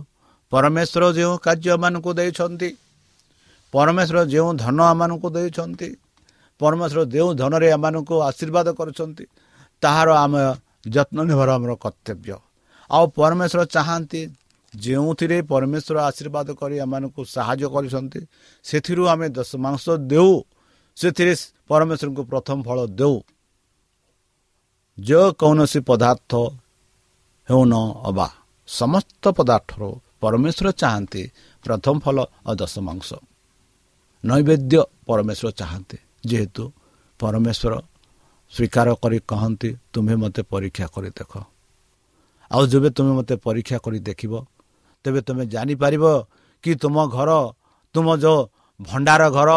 ପରମେଶ୍ୱର 0.52 1.04
ଯେଉଁ 1.18 1.34
କାର୍ଯ୍ୟମାନଙ୍କୁ 1.46 2.10
ଦେଇଛନ୍ତି 2.18 2.68
ପରମେଶ୍ୱର 3.74 4.18
ଯେଉଁ 4.32 4.48
ଧନ 4.62 4.78
ଆମମାନଙ୍କୁ 4.92 5.28
ଦେଇଛନ୍ତି 5.36 5.88
ପରମେଶ୍ୱର 6.60 7.00
ଯେଉଁ 7.14 7.30
ଧନରେ 7.40 7.66
ଏମାନଙ୍କୁ 7.76 8.14
ଆଶୀର୍ବାଦ 8.28 8.66
କରୁଛନ୍ତି 8.78 9.24
ତାହାର 9.82 10.08
ଆମେ 10.24 10.42
ଯତ୍ନ 10.94 11.18
ନେବାର 11.28 11.48
ଆମର 11.56 11.72
କର୍ତ୍ତବ୍ୟ। 11.84 12.36
ଆଉ 12.90 13.04
ପରମେଶ୍ୱର 13.18 13.60
ଚାହାନ୍ତି 13.74 14.20
ଯେଉଁଥିରେ 14.74 15.38
ପରମେଶ୍ୱର 15.52 15.96
ଆଶୀର୍ବାଦ 16.08 16.48
କରି 16.60 16.76
ଏମାନଙ୍କୁ 16.84 17.20
ସାହାଯ୍ୟ 17.34 17.66
କରିଛନ୍ତି 17.74 18.20
ସେଥିରୁ 18.64 19.02
ଆମେ 19.12 19.26
ଦଶ 19.36 19.50
ମାଂସ 19.64 19.84
ଦେଉ। 20.12 20.32
ସେଥିରେ 20.98 21.34
ପରମେଶ୍ୱରଙ୍କୁ 21.68 22.22
ପ୍ରଥମ 22.30 22.56
ଫଳ 22.66 22.78
ଦେଉ। 22.98 23.16
ଯେକୌଣସି 24.98 25.80
ପଦାର୍ଥ 25.88 26.32
ହେଉନ 27.48 27.72
ଅବା 28.08 28.26
ସମସ୍ତ 28.68 29.24
ପଦାର୍ଥରୁ 29.38 29.88
ପରମେଶ୍ୱର 30.22 30.68
ଚାହାନ୍ତି 30.80 31.22
ପ୍ରଥମ 31.64 31.94
ଫଳ 32.04 32.16
ଓ 32.48 32.50
ଦଶ 32.60 32.74
ମାଂସ। 32.88 33.10
ନୈବେଦ୍ୟ 34.24 34.74
ପରମେଶ୍ୱର 35.08 35.48
ଚାହାନ୍ତି 35.60 35.98
ଯେହେତୁ 36.30 36.64
ପରମେଶ୍ୱର 37.20 37.72
ସ୍ୱୀକାର 38.52 38.88
କରି 39.02 39.18
କହନ୍ତି 39.30 39.70
ତୁମେ 39.92 40.14
ମୋତେ 40.22 40.42
ପରୀକ୍ଷା 40.52 40.86
କରି 40.94 41.10
ଦେଖ। 41.18 41.32
ଆଉ 42.50 42.62
ଯେବେ 42.70 42.88
ତୁମେ 42.96 43.12
ମୋତେ 43.18 43.34
ପରୀକ୍ଷା 43.46 43.76
କରି 43.84 43.98
ଦେଖିବ 44.08 44.32
ତେବେ 45.04 45.20
ତୁମେ 45.26 45.44
ଜାଣିପାରିବ 45.54 46.04
କି 46.64 46.70
ତୁମ 46.82 46.96
ଘର 47.16 47.30
ତୁମ 47.94 48.06
ଯେଉଁ 48.22 48.38
ଭଣ୍ଡାର 48.80 49.22
ଘର 49.36 49.50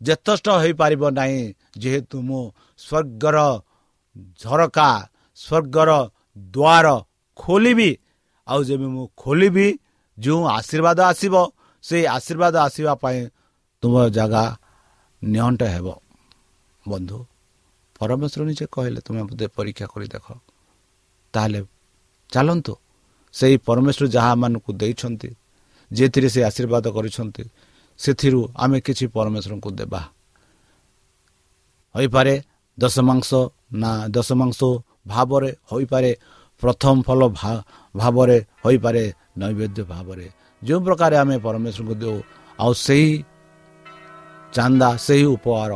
ଯଥେଷ୍ଟ 0.00 0.46
ହୋଇପାରିବ 0.60 1.02
ନାହିଁ। 1.18 1.42
ଯେହେତୁ 1.82 2.16
ମୁଁ 2.28 2.42
ସ୍ୱର୍ଗର 2.80 3.38
ଝରକା 4.42 4.90
ସ୍ୱର୍ଗର 5.38 5.90
ଦ୍ୱାର 6.54 6.86
ଖୋଲିବି 7.38 7.90
ଆଉ 8.48 8.60
ଯେବେ 8.68 8.86
ମୁଁ 8.94 9.04
ଖୋଲିବି 9.22 9.66
ଯେଉଁ 10.18 10.42
ଆଶୀର୍ବାଦ 10.58 10.98
ଆସିବ 11.10 11.34
ସେଇ 11.84 12.04
ଆଶୀର୍ବାଦ 12.16 12.54
ଆସିବା 12.66 12.92
ପାଇଁ 13.02 13.18
ତୁମ 13.82 13.94
ଜାଗା 14.16 14.44
ନିଅଣ୍ଟ 15.22 15.62
ହେବ। 15.74 15.86
ବନ୍ଧୁ 16.84 17.18
ପରମେଶ୍ୱର 17.96 18.42
ନିଜେ 18.48 18.66
କହିଲେ 18.74 19.00
ତୁମେ 19.06 19.22
ମୋତେ 19.28 19.46
ପରୀକ୍ଷା 19.56 19.86
କରି 19.92 20.06
ଦେଖ। 20.14 20.26
ତାହେଲେ 21.34 21.60
ଚାଲନ୍ତୁ। 22.32 22.74
ସେହି 23.34 23.56
ପରମେଶ୍ୱର 23.68 24.06
ଯାହାମାନଙ୍କୁ 24.16 24.70
ଦେଇଛନ୍ତି 24.80 25.30
ଯେଉଁଥିରେ 25.90 26.28
ସେ 26.34 26.40
ଆଶୀର୍ବାଦ 26.50 26.84
କରିଛନ୍ତି 26.96 27.44
ସେଥିରୁ 28.02 28.40
ଆମେ 28.62 28.78
କିଛି 28.86 29.04
ପରମେଶ୍ୱରଙ୍କୁ 29.14 29.70
ଦେବା। 29.80 30.02
ହୋଇପାରେ 31.94 32.34
ଦଶ 32.78 32.96
ମାଂସ 33.08 33.30
ନା 33.80 33.90
ଦଶ 34.14 34.28
ମାଂସ 34.40 34.60
ଭାବରେ 35.12 35.50
ହୋଇପାରେ 35.70 36.10
ପ୍ରଥମ 36.62 36.96
ଫଲ 37.06 37.20
ଭାବରେ 37.94 38.38
ହୋଇପାରେ 38.64 39.04
ନୈବେଦ୍ୟ 39.40 39.82
ଭାବରେ। 39.92 40.26
ଯେଉଁ 40.62 40.80
ପ୍ରକାର 40.86 41.12
ଆମେ 41.22 41.36
ପରମେଶ୍ୱରଙ୍କୁ 41.46 41.94
ଦେଉ 42.02 42.16
ଆଉ 42.58 42.72
ସେହି 42.86 43.10
ଚାନ୍ଦା 44.56 44.88
ସେହି 45.06 45.26
ଉପହାର 45.36 45.72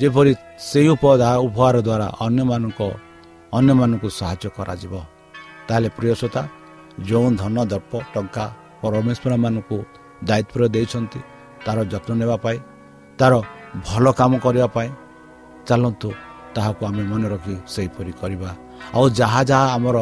ଯେପରି 0.00 0.32
ସେହି 0.70 0.88
ଉପହାର 0.94 1.76
ଦ୍ୱାରା 1.86 2.06
ଅନ୍ୟମାନଙ୍କ 2.24 2.80
ଅନ୍ୟମାନଙ୍କୁ 3.58 4.08
ସାହାଯ୍ୟ 4.18 4.46
କରାଯିବ 4.56 4.94
ତାହେଲେ 5.66 5.88
ପ୍ରିୟସତା 5.96 6.42
ଯେଉଁ 7.08 7.26
ଧନ 7.40 7.56
ଦର୍ପ 7.72 7.92
ଟଙ୍କା 8.14 8.44
ପରମେଶ୍ୱରମାନଙ୍କୁ 8.82 9.78
ଦାୟିତ୍ୱରେ 10.28 10.66
ଦେଇଛନ୍ତି 10.74 11.20
ତା'ର 11.64 11.78
ଯତ୍ନ 11.92 12.10
ନେବା 12.20 12.36
ପାଇଁ 12.44 12.58
ତା'ର 13.18 13.34
ଭଲ 13.86 14.04
କାମ 14.18 14.32
କରିବା 14.44 14.68
ପାଇଁ 14.76 14.88
ଚାଲନ୍ତୁ 15.68 16.08
ତାହାକୁ 16.54 16.82
ଆମେ 16.88 17.02
ମନେ 17.10 17.26
ରଖି 17.34 17.54
ସେହିପରି 17.74 18.12
କରିବା। 18.20 18.50
ଆଉ 18.96 19.06
ଯାହା 19.20 19.40
ଯାହା 19.50 19.66
ଆମର 19.76 19.98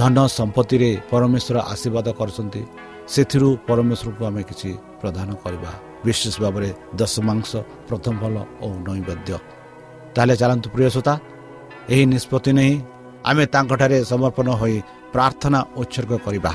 ଧନ 0.00 0.16
ସମ୍ପତ୍ତିରେ 0.38 0.90
ପରମେଶ୍ୱର 1.10 1.56
ଆଶୀର୍ବାଦ 1.72 2.06
କରୁଛନ୍ତି 2.18 2.62
ସେଥିରୁ 3.14 3.48
ପରମେଶ୍ୱରକୁ 3.68 4.22
ଆମେ 4.28 4.42
କିଛି 4.50 4.70
ପ୍ରଦାନ 5.00 5.28
କରିବା। 5.44 5.70
ବିଶେଷ 6.06 6.34
ଭାବରେ 6.44 6.70
ଦଶ 7.00 7.14
ମାଂସ 7.28 7.50
ପ୍ରଥମ 7.88 8.14
ଭଲ 8.22 8.36
ଓ 8.64 8.66
ନୈବେଦ୍ୟ। 8.86 9.38
ତାହେଲେ 10.14 10.34
ଚାଲନ୍ତୁ 10.42 10.68
ପ୍ରିୟ 10.74 10.88
ଶ୍ରୋତା 10.94 11.14
ଏହି 11.92 12.04
ନିଷ୍ପତ୍ତି 12.12 12.50
ନେଇ 12.58 12.74
ଆମେ 13.28 13.44
ତାଙ୍କଠାରେ 13.54 13.98
ସମର୍ପଣ 14.10 14.48
ହୋଇ 14.60 14.76
ପ୍ରାର୍ଥନା 15.14 15.58
ଉତ୍ସର୍ଗ 15.80 16.12
କରିବା। 16.26 16.52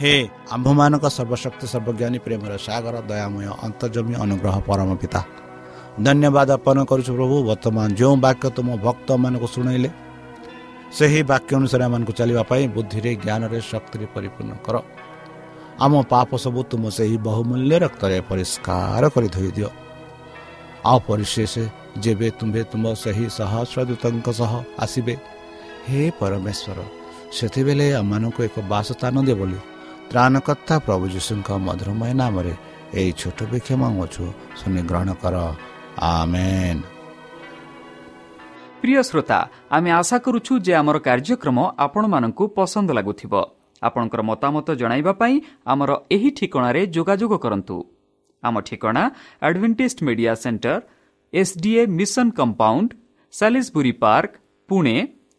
ହେ 0.00 0.12
ଆମ୍ଭମାନଙ୍କ 0.54 1.06
ସର୍ବଶକ୍ତି 1.16 1.66
ସର୍ବଜ୍ଞାନୀ 1.72 2.18
ପ୍ରେମର 2.26 2.52
ସାଗର 2.66 2.94
ଦୟାମୟ 3.10 3.46
ଅନ୍ତର୍ଜମୀ 3.66 4.14
ଅନୁଗ୍ରହ 4.24 4.56
ପରମ 4.68 4.90
ପିତା 5.02 5.20
ଧନ୍ୟବାଦ 6.06 6.48
ଅର୍ପଣ 6.56 6.78
କରୁଛୁ 6.90 7.10
ପ୍ରଭୁ 7.18 7.36
ବର୍ତ୍ତମାନ 7.50 7.86
ଯେଉଁ 8.00 8.14
ବାକ୍ୟ 8.26 8.46
ତୁମ 8.56 8.68
ଭକ୍ତମାନଙ୍କୁ 8.86 9.48
ଶୁଣାଇଲେ 9.54 9.90
ସେହି 10.96 11.20
ବାକ୍ୟ 11.30 11.50
ଅନୁସାରେ 11.58 11.82
ଆମମାନଙ୍କୁ 11.88 12.12
ଚାଲିବା 12.18 12.42
ପାଇଁ 12.50 12.64
ବୁଦ୍ଧିରେ 12.74 13.10
ଜ୍ଞାନରେ 13.24 13.58
ଶକ୍ତିରେ 13.70 14.06
ପରିପୂର୍ଣ୍ଣ 14.14 14.52
କର। 14.66 14.76
ଆମ 15.84 15.92
ପାପ 16.12 16.30
ସବୁ 16.44 16.60
ତୁମ 16.70 16.84
ସେହି 16.96 17.16
ବହୁମୂଲ୍ୟ 17.28 17.76
ରକ୍ତରେ 17.84 18.18
ପରିଷ୍କାର 18.30 19.02
କରି 19.14 19.28
ଧୋଇଦିଅ। 19.36 19.70
ଆଉ 20.90 20.98
ପରିଶେଷ 21.08 21.54
ଯେବେ 22.04 22.28
ତୁମ୍ଭେ 22.38 22.62
ତୁମ 22.72 22.84
ସେହି 23.02 23.26
ସହସ୍ରଦୂତଙ୍କ 23.38 24.28
ସହ 24.40 24.52
ଆସିବେ 24.84 25.14
ହେ 25.86 26.00
ପରମେଶ୍ୱର 26.20 26.78
ସେତେବେଳେ 27.36 27.86
ଆମମାନଙ୍କୁ 28.00 28.40
ଏକ 28.48 28.56
ବାସସ୍ଥାନ 28.72 29.14
ଦିଅ 29.26 29.36
ବୋଲି 29.40 29.58
ତ୍ରାଣକର୍ତ୍ତା 30.10 30.76
ପ୍ରଭୁ 30.86 31.04
ଯୀଶୁଙ୍କ 31.14 31.48
ମଧୁରମୟ 31.66 32.12
ନାମରେ 32.20 32.54
ଏହି 32.98 33.12
ଛୋଟ 33.20 33.38
ବିକ୍ଷମ 33.52 33.80
ମାଗୁଛୁ 33.84 34.24
ଶୁଣି 34.58 34.82
ଗ୍ରହଣ 34.90 35.10
କର। 35.22 35.36
ଆମେନ୍। 36.10 36.82
ପ୍ରିୟ 38.80 39.00
ଶ୍ରୋତା 39.08 39.38
ଆମେ 39.76 39.90
ଆଶା 40.00 40.16
କରୁଛୁ 40.24 40.52
ଯେ 40.66 40.72
ଆମର 40.80 40.96
କାର୍ଯ୍ୟକ୍ରମ 41.08 41.58
ଆପଣମାନଙ୍କୁ 41.84 42.44
ପସନ୍ଦ 42.56 42.88
ଲାଗୁଥିବ। 42.98 43.32
ଆପଣଙ୍କର 43.82 44.20
ମତାମତ 44.30 44.66
ଜଣାଇବା 44.80 45.12
ପାଇଁ 45.20 45.34
ଆମର 45.72 45.90
ଏହି 46.14 46.30
ଠିକଣାରେ 46.38 46.82
ଯୋଗାଯୋଗ 46.96 47.32
କରନ୍ତୁ। 47.44 47.76
ଆମ 48.42 48.54
ଠିକଣା 48.68 49.02
Adventist 49.46 50.02
Media 50.06 50.32
Center 50.34 50.80
SDA 51.32 51.82
Mission 51.98 52.26
Compound 52.38 52.90
Salisbury 53.32 53.92
Park 54.02 54.32
Pune 54.68 54.96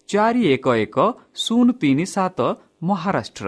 ଚାରି 0.09 0.41
ଏକ 0.53 0.65
ଏକ 0.85 0.97
ଶୂନ 1.43 1.67
ତିନି 1.81 2.05
ସାତ 2.15 2.39
Maharashtra. 2.89 3.47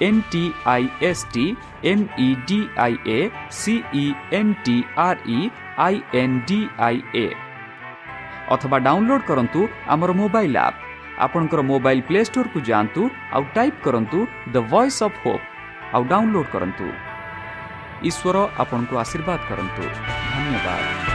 V E 0.00 0.06
N 0.06 0.20
T 0.30 0.52
I 0.66 0.88
S 1.02 1.24
T 1.32 1.56
M 1.84 2.04
E 2.18 2.28
D 2.46 2.60
I 2.76 2.94
A 3.06 3.30
C E 3.50 4.06
N 4.32 4.54
T 4.64 4.76
R 4.96 5.18
E 5.28 5.50
I 5.78 6.00
N 6.14 6.40
D 6.46 6.60
I 6.78 7.02
A 7.14 7.26
ଅଥବା 8.50 8.78
download 8.78 9.22
କରନ୍ତୁ 9.22 9.60
ଆମର 9.86 10.10
mobile 10.12 10.56
app 10.56 10.78
ଆପଣଙ୍କର 11.18 11.60
ମୋବାଇଲ୍ 11.62 12.02
ପ୍ଲେ 12.02 12.20
ଷ୍ଟୋରକୁ 12.24 12.58
ଯାଆନ୍ତୁ 12.60 13.02
ଆଉ 13.32 13.42
ଟାଇପ୍ 13.54 13.82
କରନ୍ତୁ 13.84 14.18
ଦ 14.52 14.56
ଭଏସ୍ 14.70 15.02
ଅଫ୍ 15.02 15.18
ହୋପ୍ 15.24 15.44
ଆଉ 15.94 16.02
download 16.04 16.48
କରନ୍ତୁ 16.52 16.86
ଈଶ୍ୱର 18.02 18.36
ଆପଣଙ୍କୁ 18.58 18.94
ଆଶୀର୍ବାଦ 19.02 19.40
କରନ୍ତୁ 19.50 19.82
ଧନ୍ୟବାଦ 20.32 21.13